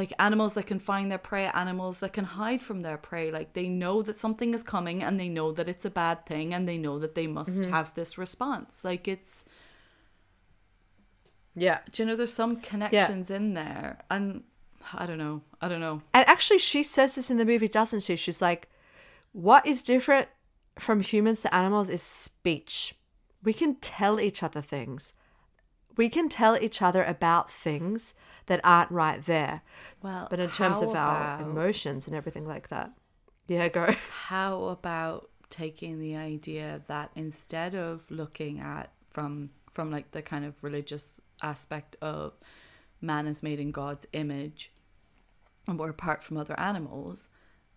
[0.00, 3.26] like animals that can find their prey, animals that can hide from their prey.
[3.38, 6.54] Like they know that something is coming and they know that it's a bad thing
[6.54, 7.70] and they know that they must Mm-hmm.
[7.76, 8.72] have this response.
[8.90, 9.44] Like it's
[11.54, 11.80] Yeah.
[11.90, 14.44] do you know there's some connections in there and
[15.00, 15.42] I don't know.
[15.60, 16.02] I don't know.
[16.12, 18.16] And actually, she says this in the movie, doesn't she?
[18.16, 18.68] She's like,
[19.32, 20.28] what is different
[20.78, 22.94] from humans to animals is speech.
[23.42, 25.14] We can tell each other things.
[25.96, 28.14] We can tell each other about things
[28.46, 29.62] that aren't right there.
[30.02, 32.92] Well, But in terms of our about- emotions and everything like that.
[33.48, 33.92] Yeah, go.
[34.26, 40.44] How about taking the idea that instead of looking at from from like the kind
[40.44, 42.34] of religious aspect of
[43.00, 44.70] man is made in God's image
[45.66, 47.28] and we're apart from other animals,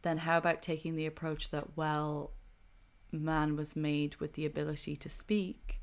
[0.02, 2.32] then how about taking the approach that well
[3.24, 5.80] man was made with the ability to speak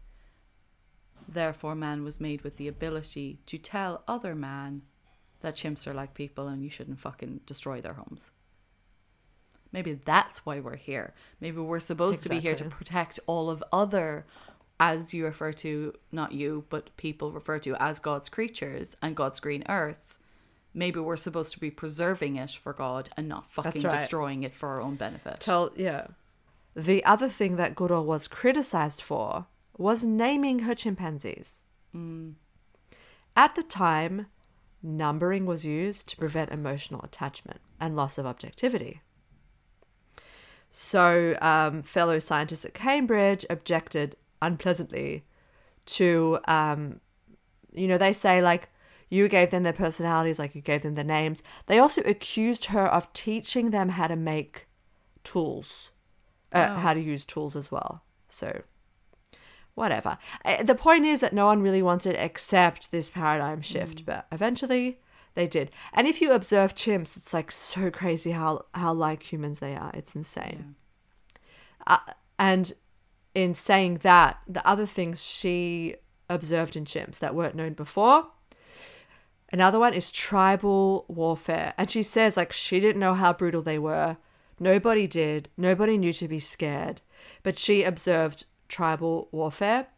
[1.28, 4.82] therefore man was made with the ability to tell other man
[5.40, 8.30] that chimps are like people and you shouldn't fucking destroy their homes.
[9.72, 11.14] Maybe that's why we're here.
[11.40, 14.26] Maybe we're supposed to be here to protect all of other
[14.78, 19.40] as you refer to not you but people refer to as god's creatures and god's
[19.40, 20.18] green earth.
[20.74, 23.92] Maybe we're supposed to be preserving it for god and not fucking right.
[23.92, 25.40] destroying it for our own benefit.
[25.40, 26.08] Tell yeah.
[26.74, 29.46] The other thing that Goodall was criticized for
[29.76, 31.64] was naming her chimpanzees.
[33.36, 34.26] At the time,
[34.82, 39.02] numbering was used to prevent emotional attachment and loss of objectivity.
[40.70, 45.24] So, um, fellow scientists at Cambridge objected unpleasantly
[45.86, 47.00] to, um,
[47.72, 48.70] you know, they say like,
[49.10, 51.42] you gave them their personalities, like you gave them their names.
[51.66, 54.66] They also accused her of teaching them how to make
[55.22, 55.91] tools,
[56.52, 58.02] uh, how to use tools as well.
[58.28, 58.62] So,
[59.74, 60.18] whatever.
[60.44, 64.26] Uh, The point is that no one really wanted to accept this paradigm shift, but
[64.30, 65.00] eventually
[65.34, 65.70] they did.
[65.92, 69.90] And if you observe chimps, it's like so crazy how how like humans they are.
[69.94, 70.74] It's insane.
[71.86, 71.98] Uh,
[72.38, 72.72] and
[73.34, 75.96] in saying that, the other things she
[76.28, 78.26] observed in chimps that weren't known before.
[79.52, 81.74] Another one is tribal warfare.
[81.76, 84.16] And she says, like, she didn't know how brutal they were.
[84.62, 85.48] Nobody did.
[85.56, 87.00] Nobody knew to be scared.
[87.42, 89.88] But she observed tribal warfare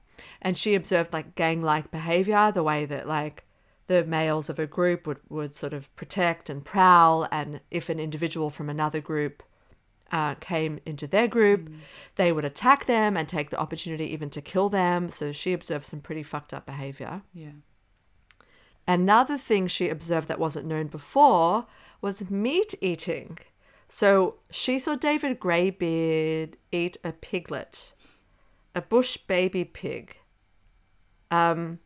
[0.40, 3.44] and she observed, like, gang like behavior, the way that, like,
[3.88, 7.28] the males of a group would, would sort of protect and prowl.
[7.30, 9.42] And if an individual from another group
[10.10, 11.68] uh, came into their group,
[12.16, 15.10] they would attack them and take the opportunity even to kill them.
[15.10, 17.22] So she observed some pretty fucked up behavior.
[17.34, 17.50] yeah
[18.86, 21.66] Another thing she observed that wasn't known before
[22.00, 23.38] was meat eating.
[23.88, 27.94] So she saw David Greybeard eat a piglet,
[28.74, 30.16] a bush baby pig.
[31.30, 31.78] Um,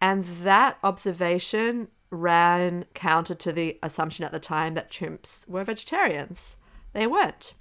[0.00, 6.56] and that observation ran counter to the assumption at the time that chimps were vegetarians.
[6.92, 7.54] They weren't.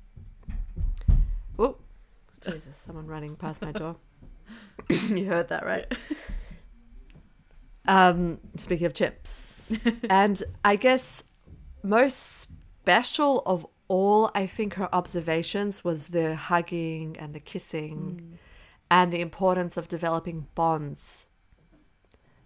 [1.58, 1.78] Oh,
[2.42, 3.96] Jesus, someone running past my door.
[4.89, 5.92] you heard that, right?
[7.88, 9.80] Um, speaking of chimps,
[10.10, 11.24] and I guess
[11.84, 12.50] most
[12.82, 18.38] special of all, I think her observations was the hugging and the kissing, mm.
[18.90, 21.28] and the importance of developing bonds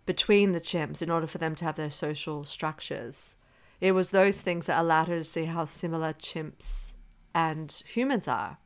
[0.06, 3.38] between the chimps in order for them to have their social structures.
[3.80, 6.96] It was those things that allowed her to see how similar chimps
[7.34, 8.58] and humans are.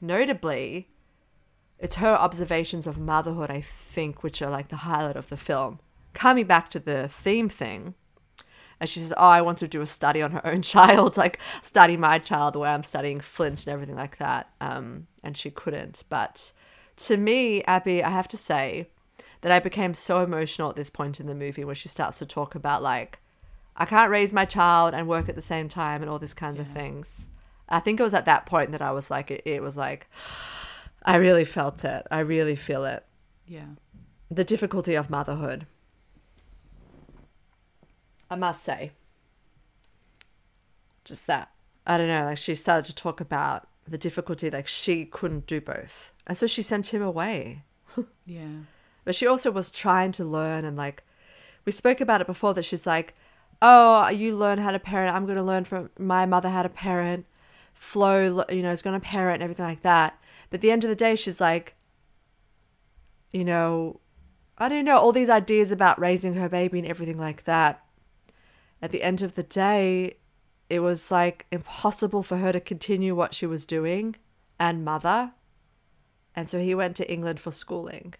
[0.00, 0.90] Notably,
[1.78, 5.80] it's her observations of motherhood, I think, which are like the highlight of the film.
[6.12, 7.94] Coming back to the theme thing,
[8.80, 11.38] and she says, Oh, I want to do a study on her own child, like
[11.62, 14.50] study my child the way I'm studying Flint and everything like that.
[14.60, 16.04] Um, and she couldn't.
[16.08, 16.52] But
[16.96, 18.88] to me, Abby, I have to say
[19.40, 22.26] that I became so emotional at this point in the movie where she starts to
[22.26, 23.18] talk about, like,
[23.76, 26.60] I can't raise my child and work at the same time and all these kinds
[26.60, 27.28] of things.
[27.68, 30.08] I think it was at that point that I was like, it, it was like,
[31.04, 32.06] I really felt it.
[32.10, 33.04] I really feel it.
[33.46, 33.74] Yeah.
[34.30, 35.66] The difficulty of motherhood.
[38.34, 38.90] I must say.
[41.04, 41.52] Just that.
[41.86, 45.60] I don't know, like she started to talk about the difficulty, like she couldn't do
[45.60, 46.10] both.
[46.26, 47.62] And so she sent him away.
[48.26, 48.62] Yeah.
[49.04, 51.04] But she also was trying to learn and like
[51.64, 53.14] we spoke about it before that she's like,
[53.62, 57.26] Oh, you learn how to parent, I'm gonna learn from my mother how to parent.
[57.74, 60.18] Flo, you know, is gonna parent and everything like that.
[60.50, 61.76] But at the end of the day, she's like,
[63.32, 64.00] you know,
[64.58, 67.83] I don't know, all these ideas about raising her baby and everything like that.
[68.84, 70.18] At the end of the day,
[70.68, 74.14] it was like impossible for her to continue what she was doing
[74.60, 75.32] and mother.
[76.36, 78.12] And so he went to England for schooling.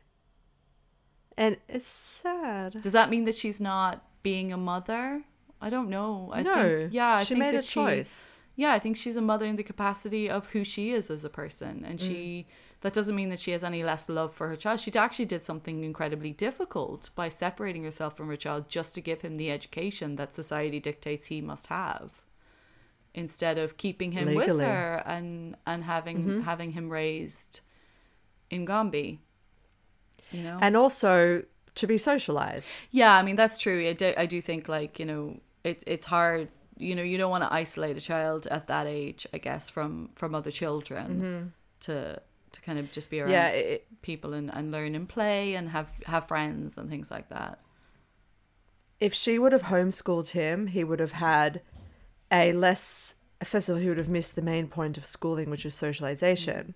[1.37, 2.81] And it's sad.
[2.81, 5.25] Does that mean that she's not being a mother?
[5.61, 6.31] I don't know.
[6.33, 8.41] I no, think, yeah, I she made a choice.
[8.57, 11.31] Yeah, I think she's a mother in the capacity of who she is as a
[11.31, 12.07] person, and mm.
[12.07, 12.47] she.
[12.85, 14.79] That doesn't mean that she has any less love for her child.
[14.79, 19.23] She actually did something incredibly difficult by separating herself from her child just to give
[19.23, 22.21] him the education that society dictates he must have,
[23.15, 26.41] instead of keeping him with her and and having mm-hmm.
[26.43, 27.63] having him raised
[28.51, 29.19] in Gombe.
[30.31, 31.43] You know, And also
[31.77, 32.71] to be socialized.
[32.91, 33.89] yeah, I mean that's true.
[33.89, 36.49] I do, I do think like you know it, it's hard.
[36.77, 40.11] You know, you don't want to isolate a child at that age, I guess, from
[40.13, 41.47] from other children mm-hmm.
[41.87, 42.21] to
[42.55, 45.69] to kind of just be around Yeah, it, people and, and learn and play and
[45.71, 47.59] have have friends and things like that.
[49.01, 51.61] if she would have homeschooled him, he would have had
[52.33, 53.15] a less.
[53.43, 56.75] First of all, he would have missed the main point of schooling, which is socialization.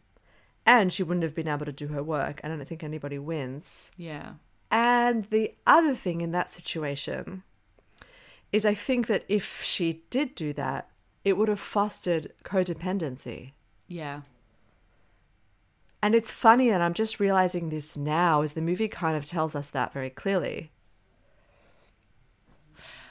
[0.66, 2.40] And she wouldn't have been able to do her work.
[2.42, 3.90] And I don't think anybody wins.
[3.96, 4.34] Yeah,
[4.70, 7.42] And the other thing in that situation
[8.52, 10.90] is I think that if she did do that,
[11.24, 13.52] it would have fostered codependency.
[13.86, 14.22] yeah,
[16.02, 19.56] And it's funny, and I'm just realizing this now, as the movie kind of tells
[19.56, 20.70] us that very clearly.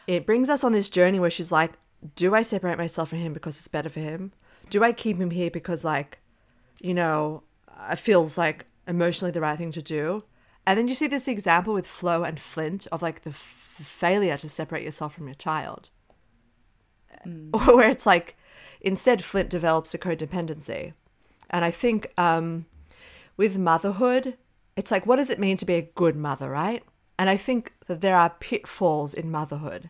[0.08, 1.74] It brings us on this journey where she's like,
[2.16, 4.32] Do I separate myself from him because it's better for him?
[4.70, 6.20] Do I keep him here because, like,
[6.80, 7.44] you know,
[7.90, 10.24] it feels like emotionally the right thing to do?
[10.66, 14.38] And then you see this example with Flo and Flint of like the f- failure
[14.38, 15.90] to separate yourself from your child.
[17.52, 18.38] Where it's like,
[18.82, 20.94] instead, Flint develops a codependency.
[21.50, 22.66] And I think um,
[23.38, 24.38] with motherhood,
[24.76, 26.84] it's like, what does it mean to be a good mother, right?
[27.18, 29.90] And I think that there are pitfalls in motherhood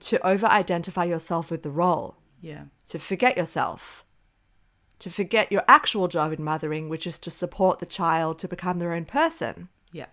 [0.00, 4.04] to over identify yourself with the role, yeah, to forget yourself,
[4.98, 8.78] to forget your actual job in mothering, which is to support the child to become
[8.78, 10.06] their own person, yeah,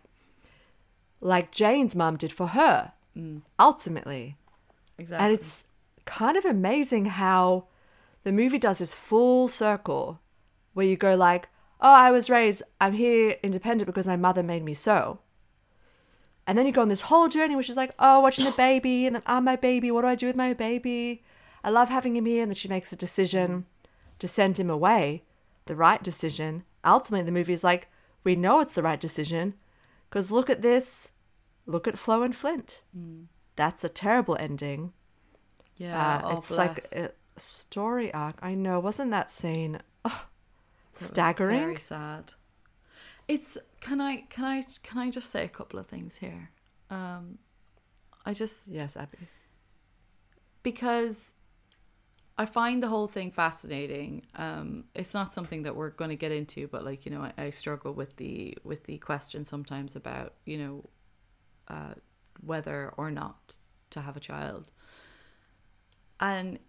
[1.21, 3.41] like Jane's mum did for her, mm.
[3.59, 4.37] ultimately.
[4.97, 5.25] exactly.
[5.25, 5.65] And it's
[6.05, 7.67] kind of amazing how
[8.23, 10.19] the movie does this full circle
[10.73, 11.49] where you go like,
[11.81, 15.19] "Oh, I was raised I'm here independent because my mother made me so."
[16.47, 19.05] And then you go on this whole journey which is like, "Oh, watching the baby
[19.05, 19.91] and then I'm my baby.
[19.91, 21.23] What do I do with my baby?
[21.63, 23.65] I love having him here." And then she makes a decision
[24.19, 25.23] to send him away,
[25.65, 26.63] the right decision.
[26.83, 27.89] Ultimately, the movie is like,
[28.23, 29.55] "We know it's the right decision
[30.09, 31.11] because look at this.
[31.65, 32.83] Look at Flo and Flint.
[33.55, 34.93] That's a terrible ending."
[35.77, 38.37] yeah, Uh, oh, it's like a story arc.
[38.41, 38.79] I know.
[38.79, 40.24] Wasn't that scene oh,
[41.03, 41.59] staggering?
[41.59, 42.33] Very sad.
[43.27, 46.51] It's can I can I can I just say a couple of things here?
[46.89, 47.39] Um,
[48.25, 49.17] I just Yes, Abby.
[50.63, 51.33] because
[52.37, 54.23] I find the whole thing fascinating.
[54.35, 57.45] Um, it's not something that we're going to get into, but like you know, I,
[57.45, 60.89] I struggle with the with the question sometimes about you know
[61.67, 61.93] uh,
[62.41, 63.57] whether or not
[63.91, 64.71] to have a child,
[66.19, 66.59] and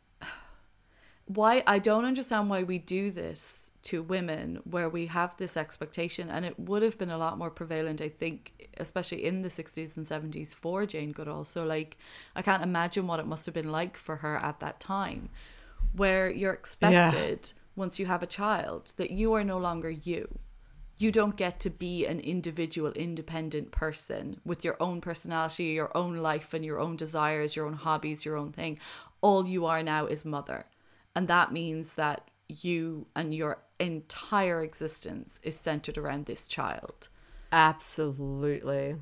[1.27, 6.29] why I don't understand why we do this to women where we have this expectation
[6.29, 9.97] and it would have been a lot more prevalent I think especially in the 60s
[9.97, 11.45] and 70s for Jane Goodall.
[11.45, 11.97] So like
[12.35, 15.31] I can't imagine what it must have been like for her at that time
[15.95, 20.39] where you're expected once you have a child that you are no longer you.
[20.99, 26.16] You don't get to be an individual independent person with your own personality your own
[26.16, 28.79] life and your own desires your own hobbies your own thing.
[29.20, 30.66] All you are now is mother
[31.17, 37.09] and that means that you and your entire existence is centered around this child
[37.51, 38.97] Absolutely.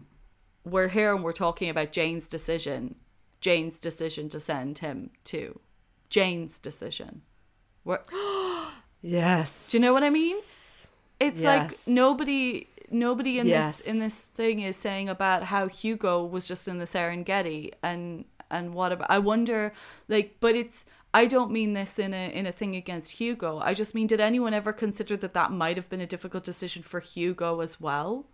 [0.64, 2.94] we're here and we're talking about Jane's decision
[3.40, 5.60] Jane's decision to send him to
[6.08, 7.22] Jane's decision
[7.84, 8.00] we're,
[9.02, 9.70] Yes.
[9.70, 10.36] Do you know what I mean?
[11.20, 13.78] It's like nobody nobody in Yes.
[13.78, 18.24] this in this thing is saying about how Hugo was just in the Serengeti and
[18.50, 19.72] and what about I wonder
[20.08, 23.60] like but it's I don't mean this in a in a thing against Hugo.
[23.60, 26.82] I just mean did anyone ever consider that that might have been a difficult decision
[26.82, 28.26] for Hugo as well?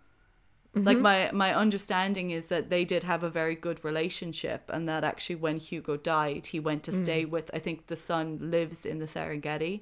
[0.73, 1.03] Like mm-hmm.
[1.03, 5.35] my my understanding is that they did have a very good relationship and that actually
[5.35, 7.03] when Hugo died, he went to mm.
[7.03, 9.81] stay with I think the son lives in the Serengeti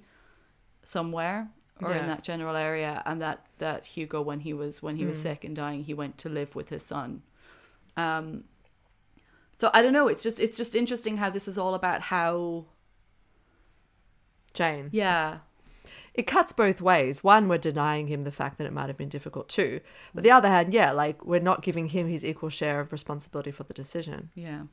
[0.83, 1.49] somewhere
[1.81, 3.01] or in that general area.
[3.05, 5.23] And that that Hugo when he was when he was mm.
[5.23, 7.21] sick and dying he went to live with his son.
[7.95, 8.43] Um
[9.55, 10.09] so I don't know.
[10.09, 12.65] It's just it's just interesting how this is all about how
[14.53, 14.89] Jane.
[14.91, 15.39] yeah
[16.13, 17.23] It cuts both ways.
[17.23, 19.79] One, we're denying him the fact that it might have been difficult too.
[20.13, 23.51] But the other hand, yeah, like we're not giving him his equal share of responsibility
[23.51, 24.29] for the decision.
[24.35, 24.63] yeah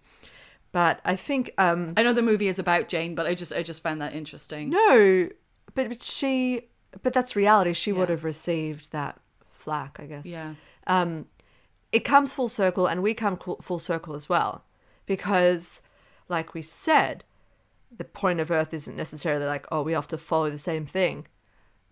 [0.72, 3.62] But I think um I know the movie is about Jane but I just I
[3.62, 5.28] just found that interesting no,
[5.74, 6.68] but but she
[7.02, 7.72] but that's reality.
[7.74, 9.20] She would have received that
[9.50, 10.26] flack, I guess.
[10.26, 10.54] yeah
[10.86, 11.26] um,
[11.92, 14.64] it comes full circle, and we come full circle as well,
[15.04, 15.82] because,
[16.28, 17.24] like we said,
[17.94, 21.26] the point of Earth isn't necessarily like, oh, we have to follow the same thing.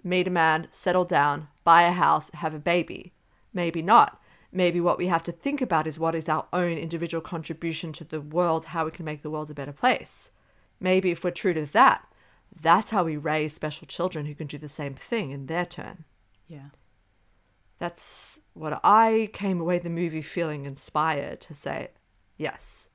[0.02, 3.14] Meet a man, settle down, buy a house, have a baby.
[3.52, 4.20] Maybe not.
[4.52, 8.04] Maybe what we have to think about is what is our own individual contribution to
[8.04, 10.30] the world, how we can make the world a better place.
[10.78, 12.06] Maybe if we're true to that,
[12.60, 16.04] that's how we raise special children who can do the same thing in their turn.
[16.46, 16.68] yeah
[17.78, 21.88] That's what I came away the movie feeling inspired to say,
[22.36, 22.90] yes.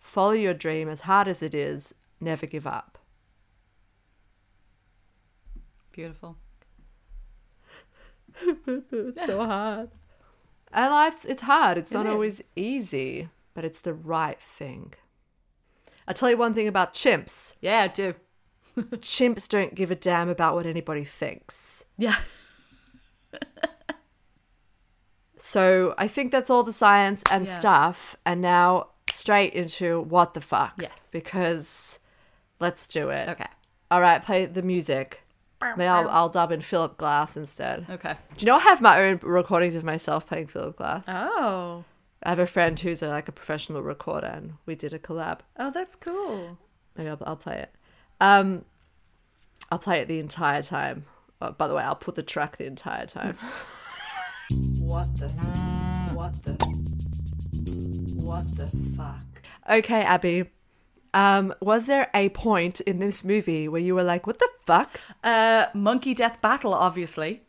[0.00, 2.98] Follow your dream as hard as it is, never give up.
[5.92, 6.36] beautiful
[8.46, 9.90] It's so hard.
[10.72, 11.76] And life's it's hard.
[11.78, 14.94] It's It not always easy, but it's the right thing.
[16.08, 17.56] I'll tell you one thing about chimps.
[17.60, 18.14] yeah I do
[18.78, 21.84] chimps don't give a damn about what anybody thinks.
[21.98, 22.16] yeah
[25.36, 27.58] So I think that's all the science and Yeah.
[27.58, 28.14] stuff.
[28.26, 30.74] And now straight into what the fuck.
[30.78, 31.10] Yes.
[31.12, 31.98] Because
[32.58, 33.28] let's do it.
[33.30, 33.46] okay
[33.90, 35.22] All right, play the music.
[35.62, 37.84] Maybe I'll, I'll dub in Philip Glass instead.
[37.90, 41.04] okay Do you know I have my own recordings of myself playing Philip Glass?
[41.08, 41.84] oh
[42.22, 45.40] I have a friend who's a, like a professional recorder, and we did a collab.
[45.58, 46.58] oh that's cool
[46.96, 47.70] Maybe I'll, I'll play it.
[48.20, 48.64] Um,
[49.70, 51.04] I'll play it the entire time.
[51.40, 53.38] Oh, by the way, I'll put the track the entire time.
[54.84, 55.28] what the?
[56.14, 56.69] What the?
[58.30, 58.66] What the
[58.96, 59.42] fuck?
[59.68, 60.44] Okay, Abby.
[61.12, 65.00] Um, was there a point in this movie where you were like, "What the fuck"?
[65.24, 67.42] uh monkey death battle obviously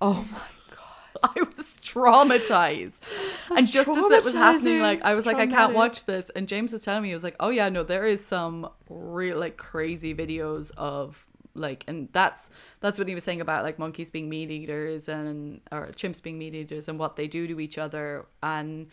[0.00, 0.38] Oh my
[0.74, 1.18] god.
[1.36, 3.06] I was traumatized.
[3.54, 6.30] and just as it was happening, like I was like, I can't watch this.
[6.30, 9.38] And James was telling me, he was like, Oh yeah, no, there is some real
[9.38, 12.50] like crazy videos of like and that's
[12.80, 16.38] that's what he was saying about like monkeys being meat eaters and or chimps being
[16.38, 18.26] meat eaters and what they do to each other.
[18.42, 18.86] And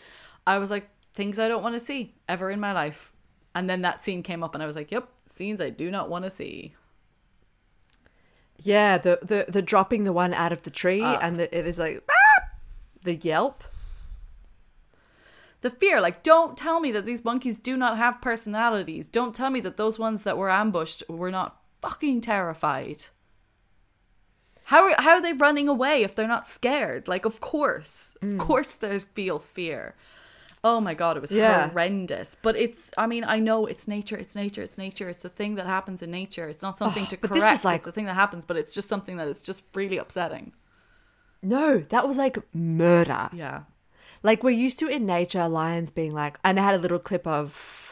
[0.45, 3.13] I was like, things I don't want to see ever in my life.
[3.53, 6.09] And then that scene came up and I was like, Yep, scenes I do not
[6.09, 6.75] want to see.
[8.59, 11.19] Yeah, the the the dropping the one out of the tree, Ah.
[11.21, 12.49] and the, it is like "Ah!"
[13.03, 13.63] the yelp.
[15.61, 19.49] the fear like don't tell me that these monkeys do not have personalities don't tell
[19.49, 23.05] me that those ones that were ambushed were not fucking terrified.
[24.65, 27.07] How are, how are they running away if they're not scared?
[27.07, 28.15] Like of course.
[28.21, 28.33] Mm.
[28.33, 29.95] of course they feel fear.
[30.63, 31.69] Oh my god it was Yeah.
[31.69, 32.35] horrendous.
[32.41, 35.07] But it's i mean i know it's nature it's nature it's nature.
[35.09, 36.49] It's a thing that happens in nature.
[36.49, 37.65] It's not something Oh, to but this is correct.
[37.65, 40.51] like- it's a thing that happens but it's just something that is just really upsetting.
[41.41, 43.29] No, that was like murder.
[43.31, 43.61] yeah.
[44.23, 47.25] Like we're used to in nature, lions being like, and they had a little clip
[47.27, 47.86] of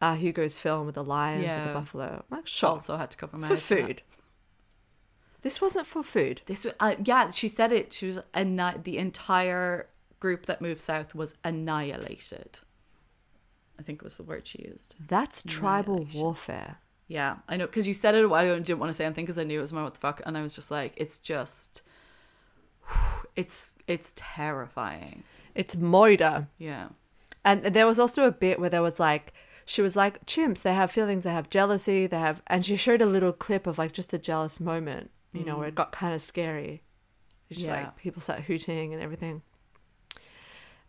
[0.00, 2.24] uh, Hugo's film with the lions and the buffalo.
[2.30, 4.02] I'm like, sure, also had to cover my for eyes for food.
[5.42, 6.42] This wasn't for food.
[6.46, 7.92] This was, uh, yeah, she said it.
[7.92, 12.60] She was anni- the entire group that moved south was annihilated.
[13.78, 14.94] I think was the word she used.
[15.08, 16.76] That's tribal warfare.
[17.08, 19.04] Yeah, I know because you said it a while ago and didn't want to say
[19.06, 20.92] anything because I knew it was my what the fuck, and I was just like,
[20.96, 21.82] it's just,
[23.36, 25.24] it's it's terrifying.
[25.54, 26.46] It's moida.
[26.58, 26.88] Yeah,
[27.44, 29.32] And there was also a bit where there was like,
[29.70, 33.00] she was like, chimps, they have feelings, they have jealousy, they have, and she showed
[33.00, 36.12] a little clip of like just a jealous moment, you know, where it got kind
[36.12, 36.82] of scary.
[37.48, 37.74] It's just Mm.
[37.74, 37.84] Yeah.
[37.84, 39.42] like people start hooting and everything.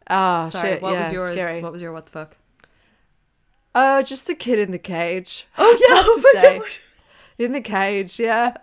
[0.09, 0.69] Oh, sorry.
[0.73, 0.81] shit.
[0.81, 1.33] what yeah, was yours?
[1.33, 1.61] Scary.
[1.61, 2.37] What was your what the fuck?
[3.75, 5.47] Oh, just the kid in the cage.
[5.59, 6.57] Oh yeah, oh my.
[6.59, 6.77] God.
[7.37, 8.55] In the cage, yeah.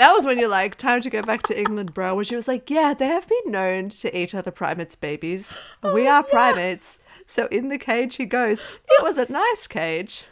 [0.00, 2.14] That was when you're like, time to go back to England, bro.
[2.14, 5.56] When she was like, yeah, they have been known to eat other primates' babies.
[5.82, 6.98] We Oh, are primates.
[7.30, 8.58] So in the cage he goes.
[8.58, 10.24] It was a nice cage.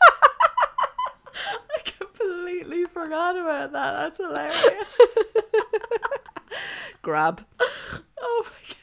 [1.34, 3.92] I completely forgot about that.
[3.92, 4.88] That's hilarious.
[7.02, 7.44] Grab.
[7.60, 8.74] oh my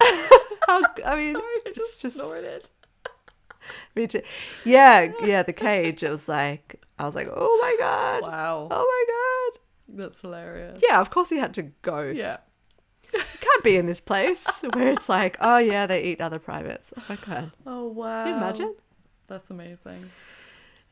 [0.00, 0.40] god.
[0.66, 2.70] How, I mean, Sorry, I just, just snorted.
[3.94, 4.22] me too.
[4.64, 5.42] Yeah, yeah.
[5.42, 6.02] The cage.
[6.02, 9.52] It was like, I was like, oh my god, Wow, oh my
[9.98, 9.98] god.
[10.00, 10.80] that's hilarious.
[10.82, 12.04] Yeah, of course he had to go.
[12.04, 12.38] Yeah.
[13.40, 16.92] Can't be in this place where it's like, oh yeah, they eat other primates.
[16.96, 17.52] Oh my god.
[17.66, 18.24] Oh wow.
[18.24, 18.74] Can you imagine?
[19.26, 20.10] That's amazing.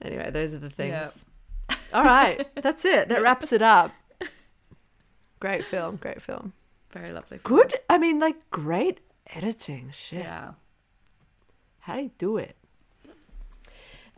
[0.00, 1.24] Anyway, those are the things.
[1.70, 1.76] Yeah.
[1.94, 3.08] All right, that's it.
[3.08, 3.92] That wraps it up.
[5.40, 6.52] Great film, great film.
[6.92, 7.38] Very lovely.
[7.38, 7.56] film.
[7.58, 7.74] Good.
[7.90, 9.00] I mean, like great
[9.34, 9.90] editing.
[9.92, 10.20] Shit.
[10.20, 10.52] Yeah.
[11.80, 12.56] How do you do it?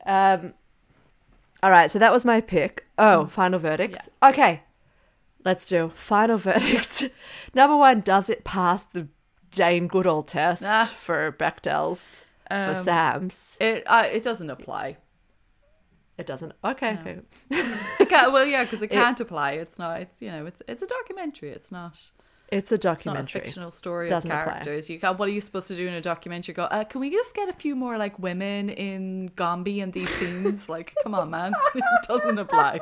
[0.06, 0.54] Um.
[1.62, 2.86] All right, so that was my pick.
[2.98, 4.10] Oh, final verdict.
[4.22, 4.62] Okay,
[5.44, 7.10] let's do final verdict.
[7.54, 9.08] Number one, does it pass the
[9.50, 10.92] Jane Goodall test Ah.
[10.96, 13.56] for Bechdel's for Um, Sam's?
[13.60, 14.96] It uh, it doesn't apply.
[16.16, 16.52] It doesn't.
[16.64, 16.98] Okay.
[17.00, 17.18] okay.
[18.32, 19.52] Well, yeah, because it can't apply.
[19.52, 20.00] It's not.
[20.00, 20.46] It's you know.
[20.46, 21.50] It's it's a documentary.
[21.50, 22.00] It's not.
[22.52, 23.22] It's a documentary.
[23.22, 24.52] It's not a fictional story Doesn't of apply.
[24.52, 24.88] characters.
[24.90, 26.54] You can What are you supposed to do in a documentary?
[26.54, 26.64] Go.
[26.64, 30.68] Uh, can we just get a few more like women in Gombe and these scenes?
[30.68, 31.52] like, come on, man.
[31.74, 32.80] it doesn't apply.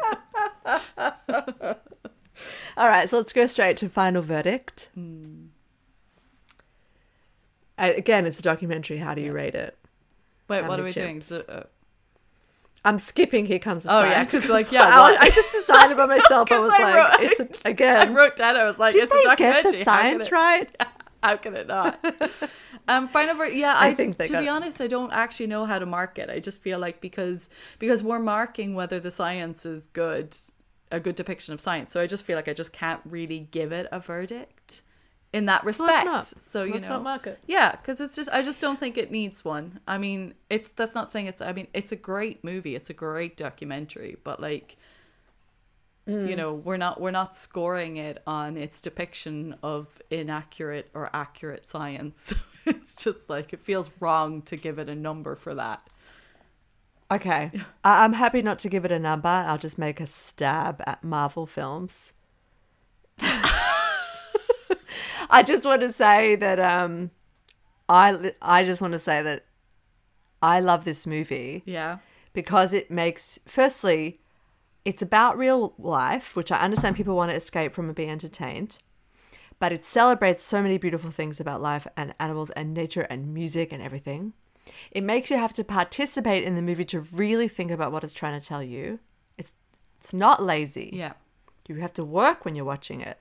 [2.76, 4.90] All right, so let's go straight to final verdict.
[4.94, 5.46] Hmm.
[7.78, 8.98] Uh, Again, it's a documentary.
[8.98, 9.76] How do you rate it?
[10.48, 11.20] Wait, How what are many we doing?
[11.20, 11.62] So, uh,
[12.84, 13.46] I'm skipping.
[13.46, 14.32] Here comes the Oh, yeah, science.
[14.32, 15.16] 'cause, like, yeah, I.
[15.20, 16.50] I just decided by myself.
[16.52, 18.08] I was I like, wrote- it's a, I again.
[18.08, 18.56] I wrote down.
[18.56, 19.72] I was like, Did it's a they get documentary.
[19.84, 20.82] the How science it- right?
[21.22, 22.04] How can it not?
[22.88, 24.50] um, final ver- yeah, I I, think just, to be it.
[24.50, 26.28] honest, I don't actually know how to mark it.
[26.28, 27.48] I just feel like because
[27.78, 30.36] because we're marking whether the science is good,
[30.92, 31.90] a good depiction of science.
[31.90, 34.82] So I just feel like I just can't really give it a verdict
[35.32, 36.04] in that respect.
[36.04, 36.22] not.
[36.24, 36.92] So you Let's know,
[37.46, 39.80] yeah, because it's just I just don't think it needs one.
[39.88, 41.40] I mean, it's that's not saying it's.
[41.40, 42.76] I mean, it's a great movie.
[42.76, 44.76] It's a great documentary, but like
[46.08, 46.28] Mm.
[46.28, 51.68] you know we're not we're not scoring it on its depiction of inaccurate or accurate
[51.68, 52.34] science
[52.66, 55.86] it's just like it feels wrong to give it a number for that
[57.16, 57.50] Okay,
[57.84, 59.28] I- I'm happy not to give it a number.
[59.28, 62.12] I'll just make a stab at Marvel films.
[65.30, 67.10] I just want to say that um,
[67.88, 69.44] I I just want to say that
[70.42, 71.98] I love this movie yeah
[72.32, 74.20] because it makes firstly
[74.84, 78.78] it's about real life which i understand people want to escape from and be entertained
[79.60, 83.72] but it celebrates so many beautiful things about life and animals and nature and music
[83.72, 84.32] and everything
[84.90, 88.12] it makes you have to participate in the movie to really think about what it's
[88.12, 88.98] trying to tell you.
[89.38, 89.54] It's
[89.98, 90.90] it's not lazy.
[90.92, 91.12] Yeah.
[91.68, 93.18] You have to work when you're watching it.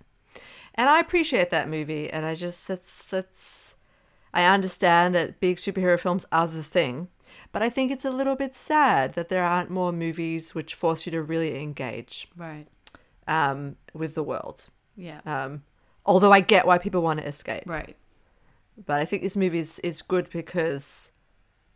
[0.76, 3.76] And I appreciate that movie and I just it's it's
[4.34, 7.10] I understand that big superhero films are the thing,
[7.52, 11.06] but I think it's a little bit sad that there aren't more movies which force
[11.06, 12.68] you to really engage right.
[13.28, 14.70] um, with the world.
[14.96, 15.20] yeah.
[15.26, 15.64] Um,
[16.06, 17.98] although I get why people want to escape, right.
[18.86, 21.12] But I think this movie is, is good because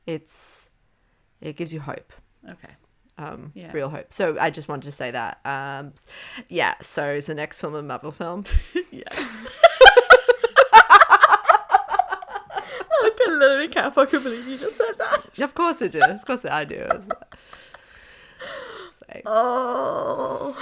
[0.06, 0.69] it's
[1.41, 2.14] it gives you hope
[2.49, 2.69] okay
[3.18, 3.72] um, Yeah.
[3.72, 4.11] real hope.
[4.11, 5.40] So I just wanted to say that.
[5.45, 5.94] Um,
[6.49, 6.76] yeah.
[6.82, 8.44] So is the next film a Marvel film?
[8.91, 9.07] yes
[12.98, 15.40] I can literally can't fucking believe you just said that.
[15.40, 16.02] of course I do.
[16.02, 16.88] Of course I do.
[19.26, 20.56] Oh,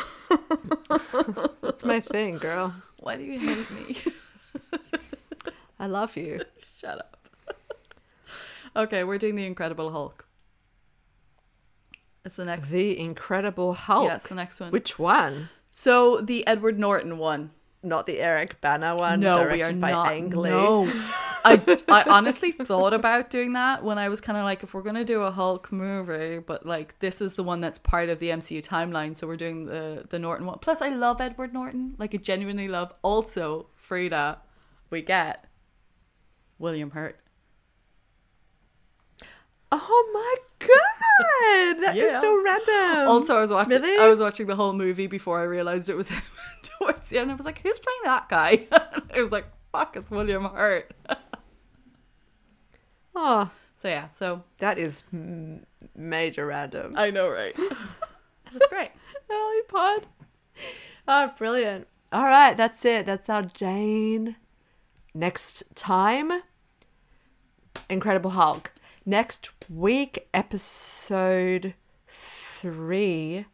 [1.62, 2.74] That's my thing, girl.
[3.00, 3.98] why do you hate me?
[5.80, 6.42] I love you.
[6.80, 7.18] Shut up.
[8.76, 10.28] Okay, we're doing the Incredible Hulk.
[12.26, 12.70] It's the next.
[12.70, 14.10] The Incredible Hulk.
[14.10, 14.72] Yes, the next one.
[14.72, 15.50] Which one?
[15.70, 17.52] So the Edward Norton one.
[17.86, 19.20] Not the Eric Bana one.
[19.20, 20.12] No, directed we are by not.
[20.14, 20.50] Ang Lee.
[20.50, 20.86] No,
[21.46, 21.60] I
[21.90, 25.04] I honestly thought about doing that when I was kind of like, if we're gonna
[25.04, 28.66] do a Hulk movie, but like this is the one that's part of the MCU
[28.66, 30.60] timeline, so we're doing the the Norton one.
[30.60, 32.94] Plus, I love Edward Norton, like I genuinely love.
[33.02, 34.40] Also, Frida,
[34.90, 35.46] we get
[36.58, 37.20] William Hurt.
[39.76, 40.36] Oh my
[40.68, 42.22] god, that is Yeah.
[42.22, 43.08] so random.
[43.10, 43.82] Also, I was watching.
[43.82, 44.04] Really?
[44.04, 46.22] I was watching the whole movie before I realized it was him.
[46.62, 48.68] Towards the end, I was like, "Who's playing that guy?"
[49.16, 50.94] it was like, "Fuck, it's William Hurt."
[53.16, 56.94] oh, So yeah, so that is m- major random.
[56.96, 57.56] I know, right?
[57.58, 58.92] It's great.
[59.30, 60.06] Ellie Pod.
[61.08, 61.88] Oh, brilliant.
[62.12, 63.06] All right, that's it.
[63.08, 64.36] That's our Jane.
[65.16, 66.32] Next time,
[67.90, 68.72] Incredible Hulk.
[69.06, 71.74] Next week, episode
[72.08, 73.46] three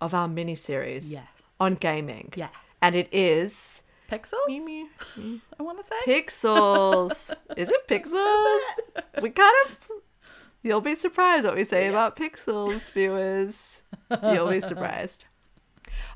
[0.00, 1.12] of our mini series.
[1.12, 1.56] Yes.
[1.60, 2.32] On gaming.
[2.36, 2.50] Yes.
[2.80, 4.34] And it is Pixels.
[5.58, 5.94] I want to say.
[6.04, 7.34] Pixels.
[7.56, 9.22] is it Pixels?
[9.22, 9.78] We kind of.
[10.62, 13.82] You'll be surprised what we say about Pixels, viewers.
[14.22, 15.24] You'll be surprised.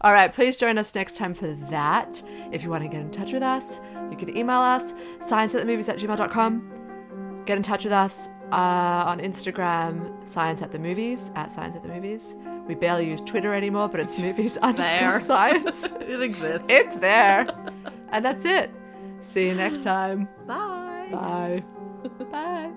[0.02, 2.22] All right, please join us next time for that.
[2.52, 5.62] If you want to get in touch with us, you can email us, science at
[5.62, 7.42] the movies at gmail.com.
[7.46, 11.82] Get in touch with us uh, on Instagram, science at the movies, at science at
[11.82, 12.36] the movies.
[12.66, 15.84] We barely use Twitter anymore, but it's movies underscore science.
[16.00, 16.66] it exists.
[16.68, 17.46] it's there.
[18.10, 18.70] And that's it.
[19.20, 20.28] See you next time.
[20.46, 21.08] Bye.
[21.12, 21.64] Bye.
[22.30, 22.72] Bye.